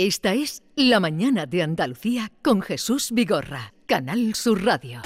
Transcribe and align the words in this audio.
Esta 0.00 0.32
es 0.32 0.62
La 0.76 1.00
Mañana 1.00 1.46
de 1.46 1.60
Andalucía 1.60 2.30
con 2.40 2.62
Jesús 2.62 3.10
Vigorra, 3.10 3.74
Canal 3.86 4.36
Sur 4.36 4.64
Radio. 4.64 5.02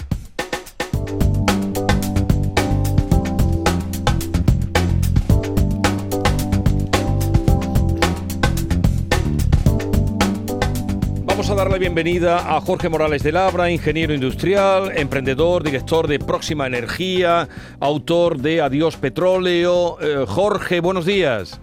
Vamos 11.24 11.48
a 11.48 11.54
dar 11.54 11.70
la 11.70 11.78
bienvenida 11.78 12.54
a 12.54 12.60
Jorge 12.60 12.90
Morales 12.90 13.22
de 13.22 13.32
Labra, 13.32 13.70
ingeniero 13.70 14.12
industrial, 14.12 14.92
emprendedor, 14.94 15.62
director 15.62 16.06
de 16.06 16.18
Próxima 16.18 16.66
Energía, 16.66 17.48
autor 17.80 18.42
de 18.42 18.60
Adiós 18.60 18.98
Petróleo. 18.98 19.96
Eh, 20.02 20.26
Jorge, 20.28 20.80
buenos 20.80 21.06
días. 21.06 21.58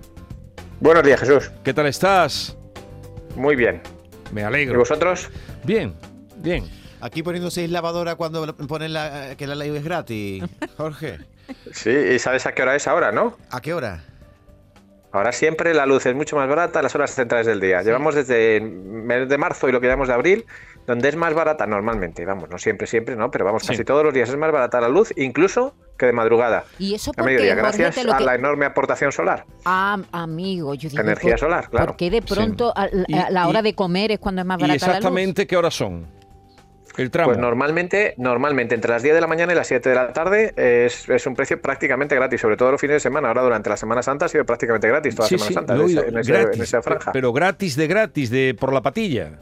Buenos 0.79 1.03
días, 1.03 1.19
Jesús. 1.19 1.51
¿Qué 1.63 1.75
tal 1.75 1.85
estás? 1.85 2.58
Muy 3.35 3.55
bien. 3.55 3.81
Me 4.31 4.43
alegro. 4.43 4.75
¿Y 4.75 4.77
vosotros? 4.77 5.29
Bien, 5.63 5.93
bien. 6.37 6.65
Aquí 7.01 7.23
poniendo 7.23 7.49
seis 7.49 7.69
lavadoras 7.69 8.15
cuando 8.15 8.55
ponen 8.55 8.93
la, 8.93 9.35
que 9.37 9.47
la 9.47 9.55
ley 9.55 9.75
es 9.75 9.83
gratis, 9.83 10.43
Jorge. 10.77 11.19
Sí, 11.71 11.89
y 11.89 12.19
sabes 12.19 12.45
a 12.45 12.51
qué 12.53 12.61
hora 12.61 12.75
es 12.75 12.87
ahora, 12.87 13.11
¿no? 13.11 13.37
¿A 13.49 13.61
qué 13.61 13.73
hora? 13.73 14.03
Ahora 15.11 15.31
siempre 15.31 15.73
la 15.73 15.85
luz 15.87 16.05
es 16.05 16.13
mucho 16.15 16.35
más 16.35 16.47
barata 16.47 16.79
a 16.79 16.83
las 16.83 16.93
horas 16.93 17.11
centrales 17.15 17.47
del 17.47 17.59
día. 17.59 17.81
Llevamos 17.81 18.13
desde 18.13 18.57
el 18.57 18.63
mes 18.71 19.27
de 19.27 19.37
marzo 19.39 19.67
y 19.67 19.71
lo 19.71 19.81
que 19.81 19.87
llamamos 19.87 20.07
de 20.07 20.13
abril, 20.13 20.45
donde 20.85 21.09
es 21.09 21.15
más 21.15 21.33
barata 21.33 21.65
normalmente. 21.65 22.25
Vamos, 22.25 22.47
no 22.49 22.59
siempre, 22.59 22.85
siempre, 22.85 23.15
¿no? 23.15 23.31
Pero 23.31 23.43
vamos, 23.43 23.63
casi 23.67 23.83
todos 23.83 24.03
los 24.03 24.13
días 24.13 24.29
es 24.29 24.37
más 24.37 24.51
barata 24.51 24.79
la 24.79 24.87
luz, 24.87 25.11
incluso 25.17 25.73
que 25.97 26.05
de 26.05 26.13
madrugada. 26.13 26.63
¿Y 26.77 26.93
eso 26.93 27.09
a 27.09 27.13
por 27.15 27.25
qué, 27.25 27.31
mediodía, 27.31 27.55
gracias 27.55 27.97
a 27.97 28.17
que- 28.17 28.23
la 28.23 28.35
enorme 28.35 28.65
aportación 28.67 29.11
solar. 29.11 29.45
Ah, 29.65 29.97
amigo, 30.11 30.75
yo 30.75 30.89
digo... 30.89 31.01
Energía 31.01 31.31
¿por- 31.31 31.39
solar, 31.39 31.69
claro. 31.69 31.87
¿Por 31.87 31.95
qué 31.97 32.11
de 32.11 32.21
pronto 32.21 32.71
a, 32.75 32.83
a 32.83 32.89
la 33.31 33.45
y- 33.45 33.49
hora 33.49 33.61
de 33.63 33.73
comer 33.73 34.11
es 34.11 34.19
cuando 34.19 34.41
es 34.41 34.45
más 34.47 34.59
¿Y 34.59 34.61
barata 34.61 34.73
la 34.85 34.87
luz? 34.93 34.97
exactamente 34.97 35.47
qué 35.47 35.57
horas 35.57 35.73
son? 35.73 36.05
El 36.99 37.11
tramo. 37.11 37.27
Pues 37.29 37.37
normalmente, 37.39 38.13
normalmente 38.17 38.75
entre 38.75 38.91
las 38.91 39.01
10 39.03 39.15
de 39.15 39.21
la 39.21 39.27
mañana 39.27 39.53
y 39.53 39.55
las 39.55 39.67
7 39.67 39.87
de 39.89 39.95
la 39.95 40.11
tarde 40.13 40.53
es, 40.57 41.07
es 41.09 41.25
un 41.25 41.33
precio 41.35 41.61
prácticamente 41.61 42.13
gratis, 42.15 42.41
sobre 42.41 42.57
todo 42.57 42.71
los 42.71 42.81
fines 42.81 42.95
de 42.95 42.99
semana. 42.99 43.29
Ahora 43.29 43.41
durante 43.41 43.69
la 43.69 43.77
Semana 43.77 44.01
Santa 44.03 44.25
ha 44.25 44.29
sido 44.29 44.45
prácticamente 44.45 44.87
gratis 44.87 45.15
toda 45.15 45.27
sí, 45.27 45.37
Semana 45.37 45.47
sí, 45.47 45.53
Santa 45.53 45.73
en 45.75 46.17
esa- 46.17 46.41
en 46.53 46.61
esa 46.61 46.81
franja. 46.81 47.11
Pero 47.11 47.31
gratis 47.31 47.75
de 47.75 47.87
gratis, 47.87 48.29
de 48.29 48.55
por 48.59 48.73
la 48.73 48.81
patilla. 48.81 49.39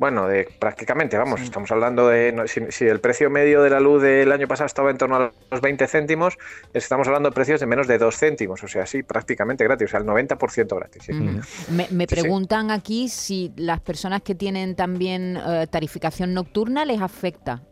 Bueno, 0.00 0.26
de 0.26 0.48
prácticamente, 0.58 1.18
vamos, 1.18 1.42
estamos 1.42 1.70
hablando 1.70 2.08
de, 2.08 2.32
no, 2.32 2.46
si, 2.48 2.62
si 2.70 2.86
el 2.86 3.00
precio 3.00 3.28
medio 3.28 3.62
de 3.62 3.68
la 3.68 3.80
luz 3.80 4.00
del 4.02 4.32
año 4.32 4.48
pasado 4.48 4.64
estaba 4.64 4.90
en 4.90 4.96
torno 4.96 5.16
a 5.16 5.30
los 5.50 5.60
20 5.60 5.86
céntimos, 5.86 6.38
estamos 6.72 7.06
hablando 7.06 7.28
de 7.28 7.34
precios 7.34 7.60
de 7.60 7.66
menos 7.66 7.86
de 7.86 7.98
2 7.98 8.16
céntimos, 8.16 8.64
o 8.64 8.66
sea, 8.66 8.86
sí, 8.86 9.02
prácticamente 9.02 9.62
gratis, 9.62 9.88
o 9.88 9.90
sea, 9.90 10.00
el 10.00 10.06
90% 10.06 10.74
gratis. 10.74 11.02
sí. 11.04 11.12
Ujú. 11.12 11.42
Me, 11.68 11.86
me 11.90 12.06
Sí, 12.06 12.16
sí. 12.16 12.22
preguntan 12.22 12.70
aquí 12.70 13.10
si 13.10 13.52
las 13.56 13.80
personas 13.80 14.22
que 14.22 14.34
tienen 14.34 14.74
también 14.74 15.36
eh, 15.36 15.66
tarificación 15.70 16.32
nocturna 16.32 16.86
les 16.86 17.02
afecta. 17.02 17.62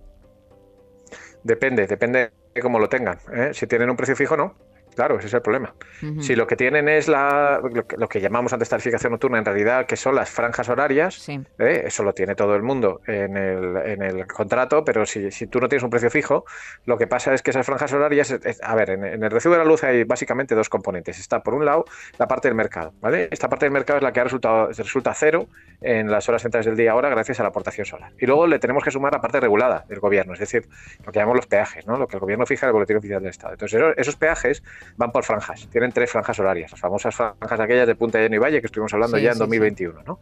Depende, 1.43 1.87
depende 1.87 2.31
de 2.55 2.61
cómo 2.61 2.79
lo 2.79 2.91
tengan. 2.91 3.19
¿eh? 3.33 3.53
Si 3.55 3.67
tienen 3.67 3.89
un 3.89 3.97
precio 3.97 4.15
fijo, 4.15 4.37
no. 4.37 4.55
Claro, 4.99 5.17
ese 5.17 5.29
es 5.29 5.35
el 5.35 5.43
problema. 5.43 5.73
Si 6.19 6.35
lo 6.35 6.49
que 6.49 6.57
tienen 6.57 6.89
es 6.89 7.07
la, 7.07 7.61
lo, 7.63 7.87
que, 7.87 7.97
lo 7.97 8.09
que 8.09 8.21
llamamos 8.21 8.53
antes 8.53 8.69
tarificación 8.69 9.13
nocturna, 9.13 9.39
en 9.39 9.45
realidad, 9.45 9.87
que 9.87 9.95
son 9.97 10.17
las 10.17 10.29
franjas 10.29 10.69
horarias, 10.69 11.15
Sí. 11.15 11.41
¿eh? 11.61 11.83
eso 11.87 12.03
lo 12.03 12.13
tiene 12.15 12.35
todo 12.35 12.57
el 12.57 12.63
mundo 12.65 13.01
en 13.07 13.37
el, 13.37 13.77
en 13.77 14.03
el 14.03 14.27
contrato, 14.27 14.85
pero 14.85 15.07
si, 15.07 15.31
si 15.31 15.47
tú 15.47 15.61
no 15.61 15.69
tienes 15.69 15.85
un 15.85 15.91
precio 15.91 16.11
fijo, 16.11 16.45
lo 16.85 16.99
que 16.99 17.07
pasa 17.07 17.33
es 17.33 17.43
que 17.43 17.51
esas 17.51 17.65
franjas 17.65 17.93
horarias, 17.93 18.33
es- 18.33 18.61
a 18.61 18.75
ver, 18.75 18.91
en, 18.91 19.05
en 19.05 19.23
el 19.23 19.31
recibo 19.31 19.55
de 19.55 19.59
la 19.61 19.65
luz 19.65 19.85
hay 19.85 20.03
básicamente 20.03 20.57
dos 20.57 20.69
componentes. 20.69 21.21
Está, 21.21 21.45
por 21.45 21.55
un 21.55 21.65
lado, 21.65 21.85
la 22.19 22.27
parte 22.27 22.49
del 22.49 22.57
mercado, 22.57 22.93
¿vale? 23.01 23.29
Esta 23.31 23.49
parte 23.49 23.67
del 23.67 23.73
mercado 23.73 23.99
es 23.99 24.03
la 24.03 24.13
que 24.13 24.19
ha 24.19 24.25
resultado, 24.25 24.67
resulta 24.73 25.15
cero 25.15 25.47
en 25.81 26.11
las 26.11 26.29
horas 26.29 26.43
centrales 26.43 26.67
del 26.67 26.77
día 26.77 26.91
ahora 26.91 27.09
gracias 27.09 27.39
a 27.39 27.45
la 27.45 27.51
aportación 27.51 27.87
solar. 27.87 28.11
Y 28.19 28.27
luego 28.27 28.49
le 28.49 28.59
tenemos 28.59 28.83
que 28.83 28.91
sumar 28.91 29.13
la 29.13 29.21
parte 29.21 29.39
regulada 29.39 29.85
del 29.89 30.01
gobierno, 30.01 30.33
es 30.33 30.41
decir, 30.41 30.67
lo 31.07 31.13
que 31.13 31.21
llamamos 31.21 31.37
los 31.37 31.47
peajes, 31.47 31.87
¿no? 31.87 31.97
Lo 31.97 32.09
que 32.09 32.17
el 32.17 32.21
gobierno 32.21 32.47
fija 32.47 32.67
en 32.67 32.71
el 32.71 32.73
boletín 32.73 32.97
oficial 32.97 33.21
del 33.23 33.31
Estado. 33.31 33.53
Entonces, 33.53 33.79
esos- 33.81 33.95
esos 33.97 34.17
peajes 34.17 34.63
van 34.97 35.13
por 35.13 35.25
franjas, 35.25 35.69
tienen 35.71 35.93
tres 35.93 36.11
franjas 36.11 36.39
horarias, 36.39 36.71
las 36.71 36.81
famosas 36.81 37.15
franjas 37.15 37.61
aquellas 37.61 37.87
de 37.87 37.95
Punta 37.95 38.19
Lleno 38.19 38.37
y 38.37 38.39
Valle 38.39 38.61
que 38.61 38.67
estuvimos 38.67 38.93
hablando 38.95 39.17
Sí, 39.17 39.23
ya 39.23 39.31
en 39.31 39.35
sí, 39.35 39.39
sí. 39.39 39.41
2021, 39.41 40.03
¿no? 40.07 40.21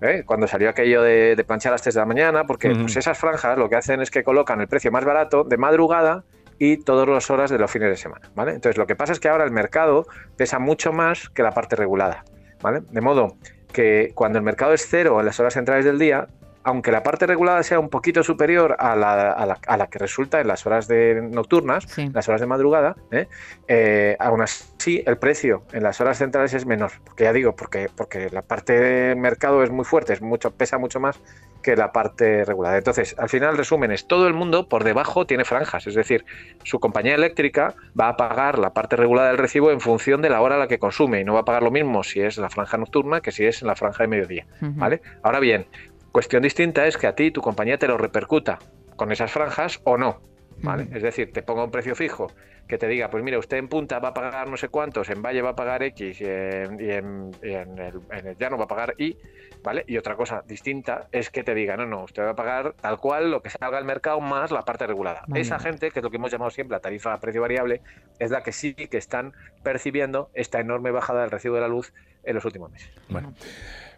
¿Eh? 0.00 0.24
Cuando 0.26 0.48
salió 0.48 0.68
aquello 0.68 1.02
de, 1.02 1.36
de 1.36 1.44
planchar 1.44 1.70
a 1.70 1.74
las 1.74 1.82
3 1.82 1.94
de 1.94 2.00
la 2.00 2.06
mañana, 2.06 2.44
porque 2.44 2.74
pues 2.74 2.96
esas 2.96 3.16
franjas 3.16 3.56
lo 3.56 3.68
que 3.68 3.76
hacen 3.76 4.02
es 4.02 4.10
que 4.10 4.24
colocan 4.24 4.60
el 4.60 4.66
precio 4.66 4.90
más 4.90 5.04
barato 5.04 5.44
de 5.44 5.56
madrugada 5.56 6.24
y 6.58 6.76
todas 6.76 7.08
las 7.08 7.30
horas 7.30 7.50
de 7.50 7.58
los 7.58 7.70
fines 7.70 7.88
de 7.88 7.96
semana, 7.96 8.30
¿vale? 8.34 8.52
Entonces, 8.52 8.78
lo 8.78 8.86
que 8.86 8.96
pasa 8.96 9.12
es 9.12 9.20
que 9.20 9.28
ahora 9.28 9.44
el 9.44 9.52
mercado 9.52 10.06
pesa 10.36 10.58
mucho 10.58 10.92
más 10.92 11.28
que 11.28 11.42
la 11.42 11.52
parte 11.52 11.76
regulada, 11.76 12.24
¿vale? 12.60 12.82
De 12.90 13.00
modo 13.00 13.36
que 13.72 14.12
cuando 14.14 14.38
el 14.38 14.44
mercado 14.44 14.72
es 14.72 14.86
cero 14.88 15.18
en 15.20 15.26
las 15.26 15.40
horas 15.40 15.54
centrales 15.54 15.84
del 15.84 15.98
día, 15.98 16.28
aunque 16.64 16.92
la 16.92 17.02
parte 17.02 17.26
regulada 17.26 17.62
sea 17.62 17.78
un 17.80 17.88
poquito 17.88 18.22
superior 18.22 18.76
a 18.78 18.94
la, 18.96 19.32
a 19.32 19.46
la- 19.46 19.58
a 19.66 19.76
la 19.76 19.86
que 19.88 19.98
resulta 19.98 20.40
en 20.40 20.48
las 20.48 20.64
horas 20.66 20.88
de 20.88 21.20
nocturnas, 21.22 21.84
Sí. 21.88 22.10
las 22.12 22.28
horas 22.28 22.40
de 22.40 22.46
madrugada, 22.46 22.96
¿eh? 23.10 23.26
Eh, 23.68 24.16
aún 24.18 24.42
así 24.42 25.02
el 25.06 25.18
precio 25.18 25.62
en 25.72 25.82
las 25.82 26.00
horas 26.00 26.18
centrales 26.18 26.54
es 26.54 26.66
menor. 26.66 26.92
Porque 27.04 27.24
ya 27.24 27.32
digo, 27.32 27.54
porque, 27.56 27.88
porque 27.96 28.28
la 28.30 28.42
parte 28.42 28.78
de 28.78 29.14
mercado 29.14 29.62
es 29.62 29.70
muy 29.70 29.84
fuerte, 29.84 30.12
es 30.12 30.22
mucho, 30.22 30.50
pesa 30.52 30.78
mucho 30.78 31.00
más 31.00 31.20
que 31.62 31.76
la 31.76 31.92
parte 31.92 32.44
regulada. 32.44 32.76
Entonces, 32.76 33.14
al 33.18 33.28
final, 33.28 33.50
el 33.52 33.56
resumen 33.58 33.92
es, 33.92 34.08
todo 34.08 34.26
el 34.26 34.34
mundo 34.34 34.68
por 34.68 34.82
debajo 34.82 35.26
tiene 35.26 35.44
franjas, 35.44 35.86
es 35.86 35.94
decir, 35.94 36.24
su 36.64 36.80
compañía 36.80 37.14
eléctrica 37.14 37.74
va 37.98 38.08
a 38.08 38.16
pagar 38.16 38.58
la 38.58 38.72
parte 38.72 38.96
regulada 38.96 39.28
del 39.28 39.38
recibo 39.38 39.70
en 39.70 39.80
función 39.80 40.22
de 40.22 40.28
la 40.30 40.40
hora 40.40 40.56
a 40.56 40.58
la 40.58 40.66
que 40.66 40.80
consume 40.80 41.20
y 41.20 41.24
no 41.24 41.34
va 41.34 41.40
a 41.40 41.44
pagar 41.44 41.62
lo 41.62 41.70
mismo 41.70 42.02
si 42.02 42.20
es 42.20 42.36
la 42.38 42.50
franja 42.50 42.78
nocturna 42.78 43.20
que 43.20 43.30
si 43.30 43.44
es 43.46 43.62
en 43.62 43.68
la 43.68 43.76
franja 43.76 44.02
de 44.02 44.08
mediodía. 44.08 44.46
¿vale? 44.60 45.02
Ahora 45.22 45.38
bien, 45.38 45.66
cuestión 46.12 46.42
distinta 46.42 46.86
es 46.86 46.96
que 46.96 47.06
a 47.06 47.14
ti 47.14 47.30
tu 47.30 47.40
compañía 47.40 47.78
te 47.78 47.88
lo 47.88 47.96
repercuta 47.98 48.58
con 48.96 49.10
esas 49.12 49.32
franjas 49.32 49.80
o 49.84 49.96
no. 49.96 50.20
¿vale? 50.62 50.86
Es 50.92 51.02
decir, 51.02 51.32
te 51.32 51.42
ponga 51.42 51.64
un 51.64 51.70
precio 51.72 51.96
fijo 51.96 52.28
que 52.68 52.78
te 52.78 52.86
diga, 52.86 53.10
pues 53.10 53.24
mira, 53.24 53.38
usted 53.38 53.56
en 53.56 53.68
punta 53.68 53.98
va 53.98 54.10
a 54.10 54.14
pagar 54.14 54.48
no 54.48 54.56
sé 54.56 54.68
cuántos, 54.68 55.10
en 55.10 55.20
Valle 55.20 55.42
va 55.42 55.50
a 55.50 55.56
pagar 55.56 55.82
X 55.82 56.20
y 56.20 56.24
en, 56.24 56.78
y 56.80 56.90
en- 56.90 57.30
y 57.42 57.50
en 57.52 57.78
el, 57.78 58.00
en 58.12 58.26
el 58.28 58.36
llano 58.38 58.56
va 58.56 58.64
a 58.64 58.68
pagar 58.68 58.94
Y, 58.98 59.18
¿vale? 59.64 59.84
Y 59.88 59.96
otra 59.98 60.14
cosa 60.14 60.42
distinta 60.46 61.08
es 61.10 61.30
que 61.30 61.42
te 61.42 61.52
diga, 61.54 61.76
no, 61.76 61.86
no, 61.86 62.04
usted 62.04 62.22
va 62.22 62.30
a 62.30 62.36
pagar 62.36 62.74
tal 62.80 62.98
cual 62.98 63.30
lo 63.32 63.42
que 63.42 63.50
salga 63.50 63.76
al 63.78 63.84
mercado 63.84 64.20
más 64.20 64.52
la 64.52 64.62
parte 64.62 64.86
regulada. 64.86 65.22
Vale. 65.26 65.40
Esa 65.40 65.58
gente, 65.58 65.90
que 65.90 65.98
es 65.98 66.02
lo 66.04 66.10
que 66.10 66.18
hemos 66.18 66.30
llamado 66.30 66.50
siempre 66.52 66.76
la 66.76 66.80
tarifa 66.80 67.12
a 67.12 67.18
precio 67.20 67.40
variable, 67.40 67.82
es 68.20 68.30
la 68.30 68.42
que 68.42 68.52
sí 68.52 68.74
que 68.74 68.96
están 68.96 69.32
percibiendo 69.64 70.30
esta 70.32 70.60
enorme 70.60 70.92
bajada 70.92 71.22
del 71.22 71.30
recibo 71.32 71.56
de 71.56 71.62
la 71.62 71.68
luz 71.68 71.92
en 72.22 72.36
los 72.36 72.44
últimos 72.44 72.70
meses. 72.70 72.90
Bueno. 73.08 73.34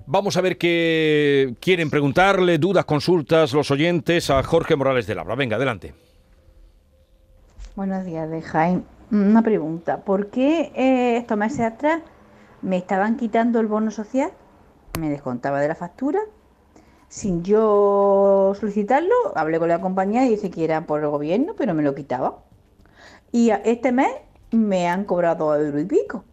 Vamos 0.06 0.36
a 0.36 0.42
ver 0.42 0.58
qué 0.58 1.54
quieren 1.60 1.88
preguntarle, 1.88 2.58
dudas, 2.58 2.84
consultas, 2.84 3.54
los 3.54 3.70
oyentes 3.70 4.28
a 4.28 4.42
Jorge 4.42 4.76
Morales 4.76 5.06
de 5.06 5.14
Labra. 5.14 5.34
Venga, 5.34 5.56
adelante. 5.56 5.94
Buenos 7.74 8.04
días, 8.04 8.28
de 8.28 8.42
Jaime. 8.42 8.82
Una 9.10 9.40
pregunta. 9.40 10.02
¿Por 10.02 10.26
qué 10.26 10.72
eh, 10.74 11.16
estos 11.16 11.38
meses 11.38 11.60
atrás 11.60 12.02
me 12.60 12.76
estaban 12.76 13.16
quitando 13.16 13.60
el 13.60 13.66
bono 13.66 13.90
social? 13.90 14.30
Me 15.00 15.08
descontaba 15.08 15.62
de 15.62 15.68
la 15.68 15.74
factura. 15.74 16.20
Sin 17.08 17.42
yo 17.42 18.52
solicitarlo, 18.60 19.14
hablé 19.34 19.58
con 19.58 19.70
la 19.70 19.80
compañía 19.80 20.26
y 20.26 20.30
dice 20.30 20.50
que 20.50 20.64
era 20.64 20.82
por 20.84 21.00
el 21.00 21.08
gobierno, 21.08 21.54
pero 21.56 21.72
me 21.72 21.82
lo 21.82 21.94
quitaba. 21.94 22.40
Y 23.32 23.50
este 23.64 23.90
mes 23.90 24.10
me 24.50 24.86
han 24.86 25.04
cobrado 25.04 25.46
dos 25.46 25.64
euros 25.64 25.80
y 25.80 25.86
pico. 25.86 26.24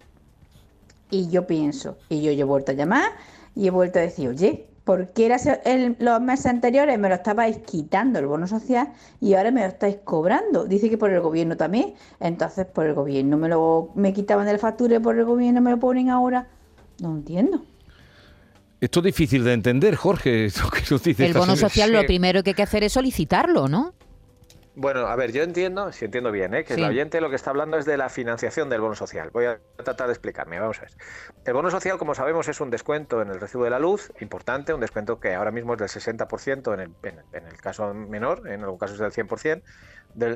Y 1.09 1.29
yo 1.29 1.47
pienso, 1.47 1.97
y 2.09 2.21
yo 2.21 2.31
he 2.31 2.43
vuelto 2.43 2.71
a 2.71 2.75
llamar 2.75 3.11
y 3.55 3.67
he 3.67 3.69
vuelto 3.71 3.99
a 3.99 4.01
decir, 4.01 4.29
oye, 4.29 4.67
¿por 4.83 5.09
qué 5.09 5.27
era 5.27 5.35
ese- 5.35 5.61
el- 5.65 5.95
los 5.99 6.19
meses 6.21 6.47
anteriores 6.47 6.97
me 6.97 7.07
lo 7.09 7.15
estabais 7.15 7.57
quitando 7.59 8.19
el 8.19 8.25
bono 8.25 8.47
social 8.47 8.89
y 9.19 9.33
ahora 9.35 9.51
me 9.51 9.61
lo 9.61 9.67
estáis 9.67 9.97
cobrando? 10.03 10.65
Dice 10.65 10.89
que 10.89 10.97
por 10.97 11.11
el 11.11 11.21
gobierno 11.21 11.55
también. 11.57 11.93
Entonces, 12.19 12.65
por 12.65 12.85
el 12.87 12.93
gobierno 12.93 13.37
me 13.37 13.47
lo 13.49 13.91
me 13.95 14.13
quitaban 14.13 14.45
de 14.45 14.53
la 14.53 14.59
factura 14.59 14.95
y 14.95 14.99
por 14.99 15.17
el 15.17 15.25
gobierno 15.25 15.61
me 15.61 15.71
lo 15.71 15.79
ponen 15.79 16.09
ahora. 16.09 16.47
No 16.99 17.11
entiendo. 17.15 17.63
Esto 18.79 18.99
es 19.01 19.05
difícil 19.05 19.43
de 19.43 19.53
entender, 19.53 19.95
Jorge. 19.95 20.45
esto 20.45 20.69
que 20.71 20.81
nos 20.89 21.03
dice 21.03 21.25
El 21.27 21.33
bono 21.33 21.55
social 21.55 21.91
lo 21.93 22.03
primero 22.05 22.41
que 22.43 22.51
hay 22.51 22.55
que 22.55 22.63
hacer 22.63 22.83
es 22.83 22.93
solicitarlo, 22.93 23.67
¿no? 23.67 23.93
Bueno, 24.73 25.07
a 25.07 25.15
ver, 25.17 25.33
yo 25.33 25.43
entiendo, 25.43 25.91
si 25.91 26.05
entiendo 26.05 26.31
bien, 26.31 26.53
¿eh? 26.53 26.63
que 26.63 26.75
Sí. 26.75 26.81
el 26.81 26.87
oyente 26.87 27.19
lo 27.19 27.29
que 27.29 27.35
está 27.35 27.49
hablando 27.49 27.77
es 27.77 27.85
de 27.85 27.97
la 27.97 28.07
financiación 28.07 28.69
del 28.69 28.79
bono 28.79 28.95
social. 28.95 29.29
Voy 29.31 29.45
a 29.45 29.59
tratar 29.83 30.07
de 30.07 30.13
explicarme, 30.13 30.59
vamos 30.61 30.77
a 30.79 30.83
ver. 30.83 30.91
El 31.43 31.53
bono 31.53 31.69
social, 31.69 31.97
como 31.97 32.15
sabemos, 32.15 32.47
es 32.47 32.61
un 32.61 32.69
descuento 32.69 33.21
en 33.21 33.29
el 33.29 33.41
recibo 33.41 33.65
de 33.65 33.69
la 33.69 33.79
luz, 33.79 34.13
importante, 34.21 34.73
un 34.73 34.79
descuento 34.79 35.19
que 35.19 35.35
ahora 35.35 35.51
mismo 35.51 35.73
es 35.73 35.79
del 35.79 35.89
60% 35.89 36.73
en 36.73 36.79
el, 36.79 36.91
en, 37.03 37.19
en 37.33 37.47
el 37.47 37.57
caso 37.57 37.93
menor, 37.93 38.47
en 38.47 38.63
algún 38.63 38.79
caso 38.79 38.93
es 38.93 38.99
del 38.99 39.11
100%, 39.11 39.61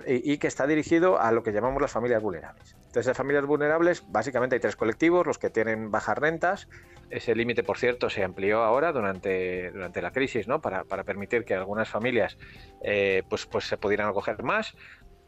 y 0.08 0.38
que 0.38 0.48
está 0.48 0.68
dirigido 0.68 1.20
a 1.20 1.32
lo 1.32 1.44
que 1.44 1.52
llamamos 1.52 1.82
las 1.82 1.92
familias 1.92 2.22
vulnerables. 2.22 2.76
Entonces, 2.76 3.08
las 3.08 3.18
familias 3.18 3.46
vulnerables, 3.46 4.04
básicamente 4.08 4.56
hay 4.56 4.62
tres 4.62 4.76
colectivos, 4.76 5.28
los 5.28 5.38
que 5.38 5.50
tienen 5.50 5.92
bajas 5.92 6.18
rentas, 6.18 6.70
ese 7.10 7.36
límite, 7.36 7.64
por 7.64 7.78
cierto, 7.78 8.10
se 8.10 8.24
amplió 8.24 8.64
ahora 8.64 8.92
durante, 8.92 9.72
durante 9.72 10.02
la 10.02 10.12
crisis, 10.12 10.48
¿no? 10.48 10.62
Para, 10.62 10.84
para 10.86 11.04
permitir 11.04 11.46
que 11.46 11.54
algunas 11.54 11.90
familias 11.90 12.38
eh, 12.82 13.24
pues, 13.30 13.46
pues 13.46 13.66
se 13.66 13.78
pudieran 13.78 14.08
acoger 14.08 14.42
más. 14.44 14.76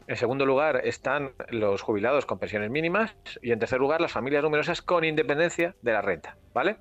En 0.06 0.16
segundo 0.16 0.46
lugar 0.46 0.80
están 0.84 1.32
los 1.50 1.82
jubilados 1.82 2.24
con 2.24 2.38
pensiones 2.38 2.70
mínimas 2.70 3.14
y 3.42 3.52
en 3.52 3.58
tercer 3.58 3.78
lugar 3.78 4.00
las 4.00 4.12
familias 4.12 4.42
numerosas 4.42 4.80
con 4.80 5.04
independencia 5.04 5.76
de 5.82 5.92
la 5.92 6.00
renta, 6.00 6.38
¿vale? 6.54 6.78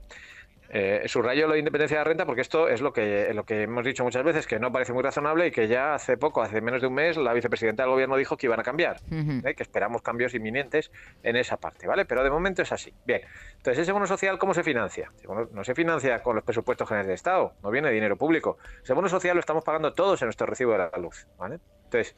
Eh, 0.70 1.04
subrayo 1.06 1.48
la 1.48 1.58
independencia 1.58 1.98
de 1.98 2.00
la 2.02 2.10
renta 2.10 2.26
porque 2.26 2.42
esto 2.42 2.68
es 2.68 2.82
lo 2.82 2.92
que, 2.92 3.34
lo 3.34 3.46
que 3.46 3.64
hemos 3.64 3.86
dicho 3.86 4.04
muchas 4.04 4.24
veces, 4.24 4.48
que 4.48 4.60
no 4.60 4.72
parece 4.72 4.94
muy 4.94 5.04
razonable 5.04 5.48
y 5.48 5.52
que 5.52 5.68
ya 5.68 5.94
hace 5.94 6.18
poco, 6.18 6.42
hace 6.42 6.62
menos 6.62 6.82
de 6.82 6.88
un 6.88 6.94
mes, 6.94 7.18
la 7.18 7.34
vicepresidenta 7.34 7.84
del 7.84 7.92
gobierno 7.92 8.18
dijo 8.18 8.38
que 8.38 8.48
iban 8.48 8.60
a 8.60 8.64
cambiar. 8.64 8.98
¿eh? 9.12 9.56
que 9.56 9.64
esperamos 9.64 10.02
cambios 10.02 10.34
inminentes 10.34 10.92
en 11.24 11.36
esa 11.36 11.58
parte, 11.58 11.88
¿vale? 11.88 12.06
Pero 12.06 12.24
de 12.24 12.30
momento 12.30 12.62
es 12.62 12.72
así. 12.72 12.94
Bien, 13.06 13.22
entonces 13.58 13.84
ese 13.84 13.92
bono 13.92 14.08
social, 14.08 14.38
¿cómo 14.38 14.54
se 14.54 14.64
financia? 14.64 15.12
No 15.52 15.64
se 15.64 15.74
financia 15.74 16.22
con 16.22 16.36
los 16.36 16.44
presupuestos 16.44 16.88
generales 16.88 17.08
de 17.08 17.14
Estado, 17.16 17.54
no 17.64 17.72
viene 17.72 17.90
dinero 17.92 18.18
público. 18.18 18.58
Ese 18.84 18.94
bono 18.94 19.10
social 19.10 19.36
lo 19.36 19.40
estamos 19.40 19.64
pagando 19.64 19.94
todos 19.94 20.22
en 20.22 20.28
nuestro 20.28 20.48
recibo 20.48 20.74
de 20.74 20.78
la 20.80 20.92
luz, 20.98 21.28
¿vale? 21.38 21.60
Entonces, 21.86 22.16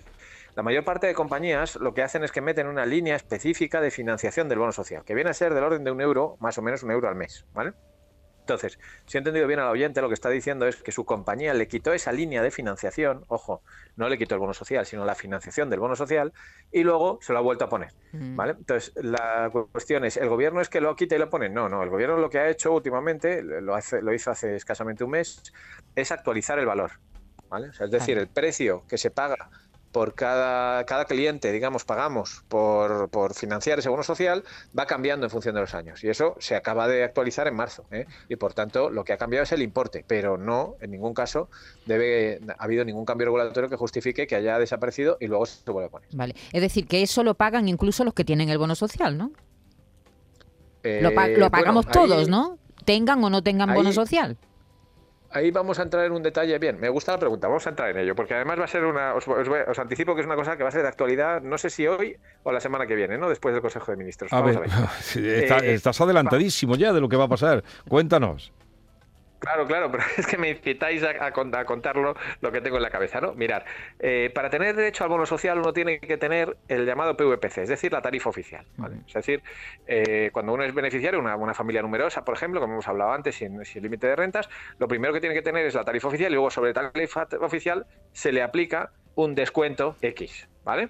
la 0.56 0.64
mayor 0.64 0.84
parte 0.84 1.08
de 1.08 1.14
compañías 1.14 1.76
lo 1.76 1.94
que 1.94 2.02
hacen 2.02 2.24
es 2.24 2.32
que 2.32 2.42
meten 2.42 2.68
una 2.68 2.86
línea 2.86 3.16
específica 3.16 3.82
de 3.82 3.92
financiación 3.92 4.50
del 4.50 4.60
bono 4.60 4.72
social, 4.72 5.04
que 5.06 5.14
viene 5.14 5.30
a 5.30 5.34
ser 5.34 5.54
del 5.54 5.64
orden 5.64 5.84
de 5.84 5.92
un 5.92 6.02
euro, 6.02 6.38
más 6.40 6.58
o 6.58 6.62
menos 6.62 6.84
un 6.84 6.92
euro 6.92 7.08
al 7.08 7.16
mes, 7.16 7.46
¿vale? 7.54 7.74
Entonces, 8.50 8.80
si 9.06 9.18
he 9.18 9.20
entendido 9.20 9.46
bien 9.46 9.60
al 9.60 9.68
oyente, 9.68 10.02
lo 10.02 10.08
que 10.08 10.16
está 10.16 10.28
diciendo 10.30 10.66
es 10.66 10.82
que 10.82 10.92
su 10.92 11.06
compañía 11.06 11.54
le 11.54 11.68
quitó 11.68 11.94
esa 11.94 12.12
línea 12.12 12.42
de 12.42 12.50
financiación, 12.50 13.24
ojo, 13.28 13.62
no 13.96 14.10
le 14.10 14.18
quitó 14.18 14.34
el 14.34 14.40
bono 14.40 14.56
social, 14.56 14.88
sino 14.88 15.06
la 15.06 15.14
financiación 15.14 15.70
del 15.70 15.80
bono 15.80 15.96
social, 15.96 16.34
y 16.72 16.84
luego 16.84 17.20
se 17.22 17.32
lo 17.32 17.38
ha 17.38 17.42
vuelto 17.44 17.66
a 17.66 17.70
poner. 17.70 17.92
Mm. 18.12 18.36
¿vale? 18.36 18.56
Entonces, 18.58 18.92
la 18.96 19.50
cu- 19.52 19.70
cuestión 19.72 20.04
es, 20.04 20.18
¿el 20.18 20.30
gobierno 20.30 20.62
es 20.62 20.70
que 20.70 20.82
lo 20.82 20.96
quita 20.96 21.16
y 21.16 21.20
lo 21.20 21.30
pone? 21.30 21.48
No, 21.48 21.70
no, 21.70 21.84
el 21.84 21.90
gobierno 21.92 22.18
lo 22.18 22.32
que 22.32 22.40
ha 22.40 22.50
hecho 22.50 22.74
últimamente, 22.74 23.44
lo, 23.44 23.76
hace- 23.76 24.02
lo 24.02 24.12
hizo 24.16 24.32
hace 24.32 24.56
escasamente 24.56 25.04
un 25.04 25.12
mes, 25.12 25.44
es 25.96 26.12
actualizar 26.12 26.58
el 26.58 26.66
valor. 26.66 26.94
¿vale? 27.50 27.70
O 27.70 27.74
sea, 27.74 27.86
es 27.86 27.92
decir, 27.92 28.18
el 28.18 28.30
precio 28.30 28.84
que 28.88 28.98
se 28.98 29.12
paga 29.12 29.50
por 29.92 30.14
cada, 30.14 30.84
cada 30.86 31.06
cliente, 31.06 31.52
digamos, 31.52 31.84
pagamos 31.84 32.44
por, 32.48 33.10
por 33.10 33.34
financiar 33.34 33.80
ese 33.80 33.90
bono 33.90 34.04
social, 34.04 34.44
va 34.78 34.86
cambiando 34.86 35.26
en 35.26 35.32
función 35.32 35.56
de 35.56 35.62
los 35.62 35.74
años. 35.74 36.04
Y 36.04 36.10
eso 36.10 36.36
se 36.40 36.56
acaba 36.56 36.88
de 36.88 37.04
actualizar 37.04 37.48
en 37.48 37.56
marzo. 37.56 37.86
¿eh? 37.90 38.06
Y 38.28 38.36
por 38.36 38.54
tanto, 38.54 38.92
lo 38.92 39.04
que 39.04 39.14
ha 39.14 39.18
cambiado 39.18 39.44
es 39.44 39.52
el 39.52 39.64
importe, 39.64 40.06
pero 40.08 40.38
no, 40.38 40.76
en 40.80 40.92
ningún 40.92 41.14
caso, 41.16 41.50
debe 41.88 42.40
ha 42.60 42.64
habido 42.64 42.86
ningún 42.86 43.04
cambio 43.06 43.26
regulatorio 43.28 43.68
que 43.70 43.78
justifique 43.78 44.28
que 44.28 44.36
haya 44.36 44.60
desaparecido 44.60 45.18
y 45.20 45.26
luego 45.28 45.48
se 45.48 45.72
vuelve 45.72 45.88
a 45.88 45.92
poner. 45.92 46.10
Vale. 46.14 46.36
Es 46.54 46.62
decir, 46.62 46.86
que 46.86 47.02
eso 47.02 47.24
lo 47.24 47.34
pagan 47.34 47.68
incluso 47.68 48.04
los 48.04 48.14
que 48.14 48.24
tienen 48.24 48.50
el 48.50 48.60
bono 48.60 48.76
social, 48.76 49.18
¿no? 49.18 49.32
Lo, 50.84 51.14
pa- 51.14 51.28
Eh, 51.28 51.38
lo 51.38 51.50
pagamos 51.50 51.86
bueno, 51.86 52.02
ahí- 52.02 52.10
todos, 52.10 52.30
¿no? 52.30 52.58
Tengan 52.86 53.24
o 53.24 53.30
no 53.30 53.42
tengan 53.44 53.74
bono 53.74 53.92
social. 53.92 54.38
Ahí 55.32 55.52
vamos 55.52 55.78
a 55.80 55.84
entrar 55.84 56.06
en 56.06 56.12
un 56.12 56.24
detalle. 56.24 56.58
Bien, 56.58 56.80
me 56.80 56.90
gusta 56.90 57.12
la 57.12 57.20
pregunta, 57.20 57.48
vamos 57.48 57.66
a 57.68 57.70
entrar 57.70 57.90
en 57.92 57.98
ello, 58.00 58.16
porque 58.16 58.34
además 58.34 58.60
va 58.60 58.64
a 58.64 58.68
ser 58.68 58.84
una. 58.84 59.14
Os, 59.14 59.28
os 59.28 59.48
voy- 59.48 59.60
os 59.68 59.78
anticipo 59.78 60.16
que 60.16 60.22
es 60.22 60.26
una 60.28 60.36
cosa 60.36 60.58
que 60.58 60.64
va 60.64 60.70
a 60.70 60.72
ser 60.72 60.82
de 60.82 60.88
actualidad, 60.88 61.42
no 61.42 61.58
sé 61.58 61.70
si 61.70 61.86
hoy 61.88 62.18
o 62.44 62.52
la 62.52 62.60
semana 62.60 62.88
que 62.88 62.96
viene, 62.96 63.18
¿no? 63.18 63.30
Después 63.30 63.54
del 63.54 63.62
Consejo 63.62 63.92
de 63.92 63.98
Ministros. 63.98 64.34
A 64.34 64.40
Vamos 64.42 64.60
ver, 64.60 64.70
a 64.72 64.80
ver. 64.82 64.90
está- 65.44 65.58
Eh, 65.60 65.74
estás 65.74 66.02
adelantadísimo 66.02 66.76
ya 66.76 66.94
de 66.94 67.02
lo 67.02 67.10
que 67.10 67.16
va 67.18 67.26
a 67.26 67.30
pasar. 67.30 67.64
Cuéntanos. 67.88 68.52
Claro, 69.40 69.66
claro, 69.68 69.90
pero 69.90 70.04
es 70.18 70.28
que 70.28 70.38
me 70.38 70.50
incitáis 70.50 71.02
a, 71.04 71.12
a 71.12 71.32
cont- 71.34 71.56
a 71.58 71.64
contarlo 71.64 72.14
lo 72.42 72.52
que 72.52 72.60
tengo 72.60 72.76
en 72.76 72.84
la 72.84 72.90
cabeza, 72.90 73.22
¿no? 73.22 73.34
Mirar, 73.36 73.64
eh, 73.98 74.30
para 74.36 74.50
tener 74.50 74.76
derecho 74.76 75.04
al 75.06 75.10
bono 75.10 75.26
social 75.26 75.58
uno 75.60 75.72
tiene 75.72 76.00
que 76.00 76.18
tener 76.18 76.58
el 76.68 76.86
llamado 76.86 77.16
PVPC, 77.16 77.60
es 77.64 77.70
decir, 77.70 77.94
la 77.94 78.02
tarifa 78.02 78.30
oficial, 78.30 78.66
¿vale? 78.76 78.98
Es 79.08 79.14
decir, 79.14 79.42
eh, 79.88 80.30
cuando 80.34 80.54
uno 80.54 80.64
es 80.64 80.74
beneficiario, 80.74 81.20
una, 81.22 81.38
una 81.38 81.54
familia 81.54 81.82
numerosa, 81.82 82.26
por 82.26 82.36
ejemplo, 82.36 82.60
como 82.60 82.74
hemos 82.74 82.88
hablado 82.90 83.14
antes, 83.14 83.36
sin, 83.36 83.64
sin 83.64 83.82
límite 83.84 84.08
de 84.08 84.16
rentas, 84.18 84.50
lo 84.78 84.90
primero 84.90 85.14
que 85.14 85.22
tiene 85.22 85.36
que 85.36 85.42
tener 85.42 85.66
es 85.66 85.74
la 85.74 85.86
tarifa 85.86 86.10
oficial 86.10 86.32
y 86.32 86.36
luego 86.36 86.50
sobre 86.52 86.74
tarifa 86.74 87.26
oficial 87.40 87.86
se 88.12 88.34
le 88.34 88.42
aplica 88.44 88.92
un 89.16 89.36
descuento 89.36 89.96
X, 90.02 90.50
¿vale? 90.66 90.90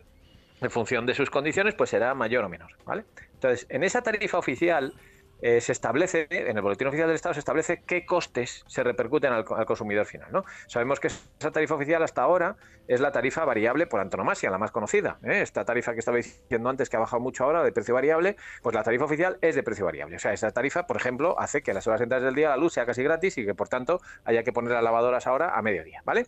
En 0.62 0.72
función 0.72 1.06
de 1.06 1.14
sus 1.14 1.30
condiciones, 1.30 1.74
pues 1.76 1.90
será 1.92 2.14
mayor 2.16 2.44
o 2.44 2.50
menor, 2.50 2.72
¿vale? 2.84 3.06
Entonces, 3.34 3.66
en 3.70 3.84
esa 3.84 4.02
tarifa 4.02 4.38
oficial 4.40 4.94
eh, 5.42 5.62
se 5.62 5.72
establece, 5.72 6.28
en 6.30 6.58
el 6.58 6.62
Boletín 6.62 6.88
Oficial 6.88 7.08
del 7.08 7.16
Estado 7.16 7.34
se 7.34 7.40
establece 7.40 7.82
qué 7.86 8.06
costes 8.06 8.64
se 8.68 8.84
repercuten 8.84 9.32
al, 9.32 9.46
al 9.56 9.66
consumidor 9.66 10.06
final. 10.06 10.32
¿no? 10.32 10.44
Sabemos 10.68 11.00
que 11.00 11.08
esa 11.08 11.52
tarifa 11.52 11.76
oficial 11.76 12.04
hasta 12.04 12.22
ahora 12.22 12.58
es 12.88 13.00
la 13.00 13.12
tarifa 13.12 13.46
variable 13.46 13.88
por 13.88 14.00
antonomasia, 14.00 14.50
la 14.50 14.58
más 14.58 14.72
conocida. 14.72 15.20
¿eh? 15.24 15.42
Esta 15.42 15.64
tarifa 15.64 15.94
que 15.94 16.00
estaba 16.00 16.18
diciendo 16.18 16.70
antes, 16.70 16.90
que 16.90 16.98
ha 16.98 17.00
bajado 17.00 17.22
mucho 17.22 17.44
ahora 17.44 17.64
de 17.64 17.72
precio 17.72 17.94
variable, 17.94 18.36
pues 18.62 18.76
la 18.76 18.84
tarifa 18.84 19.06
oficial 19.06 19.38
es 19.42 19.56
de 19.56 19.64
precio 19.64 19.86
variable. 19.86 20.16
O 20.16 20.20
sea, 20.20 20.34
esa 20.34 20.52
tarifa, 20.52 20.88
por 20.88 20.98
ejemplo, 20.98 21.40
hace 21.40 21.62
que 21.62 21.74
las 21.74 21.88
horas 21.88 22.02
entradas 22.02 22.26
del 22.26 22.36
día 22.36 22.50
la 22.50 22.58
luz 22.58 22.74
sea 22.74 22.86
casi 22.86 23.04
gratis 23.04 23.38
y 23.38 23.46
que, 23.46 23.56
por 23.56 23.70
tanto, 23.70 24.02
haya 24.26 24.44
que 24.44 24.52
poner 24.52 24.72
las 24.72 24.84
lavadoras 24.84 25.28
ahora 25.28 25.56
a 25.56 25.62
mediodía. 25.62 26.02
¿Vale? 26.04 26.26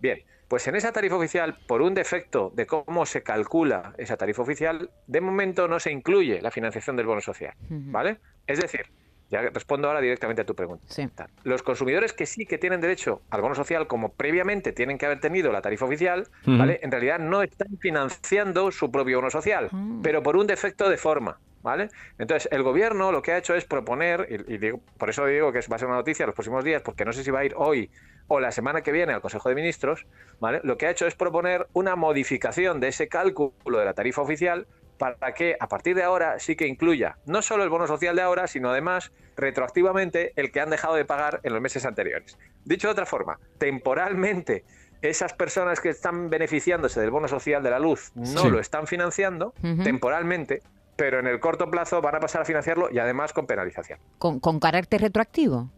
Bien, 0.00 0.22
pues 0.52 0.68
en 0.68 0.76
esa 0.76 0.92
tarifa 0.92 1.16
oficial, 1.16 1.56
por 1.66 1.80
un 1.80 1.94
defecto 1.94 2.52
de 2.54 2.66
cómo 2.66 3.06
se 3.06 3.22
calcula 3.22 3.94
esa 3.96 4.18
tarifa 4.18 4.42
oficial, 4.42 4.90
de 5.06 5.20
momento 5.22 5.66
no 5.66 5.80
se 5.80 5.90
incluye 5.90 6.42
la 6.42 6.50
financiación 6.50 6.94
del 6.94 7.06
bono 7.06 7.22
social. 7.22 7.54
¿vale? 7.70 8.18
Es 8.46 8.60
decir, 8.60 8.82
ya 9.30 9.40
respondo 9.40 9.88
ahora 9.88 10.02
directamente 10.02 10.42
a 10.42 10.44
tu 10.44 10.54
pregunta. 10.54 10.84
Sí. 10.90 11.08
Los 11.44 11.62
consumidores 11.62 12.12
que 12.12 12.26
sí 12.26 12.44
que 12.44 12.58
tienen 12.58 12.82
derecho 12.82 13.22
al 13.30 13.40
bono 13.40 13.54
social, 13.54 13.86
como 13.86 14.12
previamente 14.12 14.72
tienen 14.72 14.98
que 14.98 15.06
haber 15.06 15.20
tenido 15.20 15.52
la 15.52 15.62
tarifa 15.62 15.86
oficial. 15.86 16.28
¿vale? 16.44 16.80
En 16.82 16.90
realidad 16.90 17.18
no 17.18 17.42
están 17.42 17.78
financiando 17.80 18.70
su 18.72 18.90
propio 18.90 19.16
bono 19.20 19.30
social, 19.30 19.70
Ah. 19.72 20.00
pero 20.02 20.22
por 20.22 20.36
un 20.36 20.46
defecto 20.46 20.90
de 20.90 20.98
forma. 20.98 21.38
¿Vale? 21.62 21.88
Entonces, 22.18 22.48
el 22.52 22.62
gobierno 22.64 23.12
lo 23.12 23.22
que 23.22 23.32
ha 23.32 23.38
hecho 23.38 23.54
es 23.54 23.64
proponer, 23.64 24.26
y, 24.28 24.54
y 24.54 24.58
digo, 24.58 24.80
por 24.98 25.08
eso 25.10 25.24
digo 25.26 25.52
que 25.52 25.60
va 25.70 25.76
a 25.76 25.78
ser 25.78 25.86
una 25.88 25.96
noticia 25.98 26.26
los 26.26 26.34
próximos 26.34 26.64
días, 26.64 26.82
porque 26.82 27.04
no 27.04 27.12
sé 27.12 27.22
si 27.22 27.30
va 27.30 27.38
a 27.40 27.44
ir 27.44 27.54
hoy 27.56 27.90
o 28.26 28.40
la 28.40 28.50
semana 28.50 28.80
que 28.82 28.90
viene 28.92 29.12
al 29.12 29.20
Consejo 29.20 29.48
de 29.48 29.54
Ministros, 29.54 30.06
¿vale? 30.40 30.60
Lo 30.64 30.76
que 30.76 30.86
ha 30.86 30.90
hecho 30.90 31.06
es 31.06 31.14
proponer 31.14 31.66
una 31.72 31.94
modificación 31.96 32.80
de 32.80 32.88
ese 32.88 33.06
cálculo 33.08 33.78
de 33.78 33.84
la 33.84 33.94
tarifa 33.94 34.22
oficial 34.22 34.66
para 34.98 35.34
que 35.34 35.56
a 35.58 35.68
partir 35.68 35.94
de 35.96 36.02
ahora 36.04 36.38
sí 36.38 36.54
que 36.56 36.66
incluya 36.66 37.18
no 37.26 37.42
solo 37.42 37.62
el 37.64 37.68
bono 37.70 37.86
social 37.86 38.14
de 38.16 38.22
ahora, 38.22 38.46
sino 38.46 38.70
además 38.70 39.12
retroactivamente 39.36 40.32
el 40.36 40.50
que 40.50 40.60
han 40.60 40.70
dejado 40.70 40.94
de 40.94 41.04
pagar 41.04 41.40
en 41.42 41.52
los 41.52 41.60
meses 41.62 41.84
anteriores. 41.84 42.38
Dicho 42.64 42.88
de 42.88 42.92
otra 42.92 43.06
forma, 43.06 43.38
temporalmente 43.58 44.64
esas 45.02 45.32
personas 45.32 45.80
que 45.80 45.88
están 45.88 46.30
beneficiándose 46.30 47.00
del 47.00 47.10
bono 47.10 47.26
social 47.26 47.62
de 47.62 47.70
la 47.70 47.80
luz 47.80 48.12
no 48.14 48.42
Sí. 48.42 48.50
lo 48.50 48.60
están 48.60 48.86
financiando 48.86 49.52
temporalmente, 49.82 50.62
pero 51.02 51.18
en 51.18 51.26
el 51.26 51.40
corto 51.40 51.68
plazo 51.68 52.00
van 52.00 52.14
a 52.14 52.20
pasar 52.20 52.42
a 52.42 52.44
financiarlo 52.44 52.88
y 52.88 53.00
además 53.00 53.32
con 53.32 53.44
penalización. 53.48 53.98
Con, 54.18 54.38
con 54.38 54.60
carácter 54.60 55.00
retroactivo. 55.00 55.68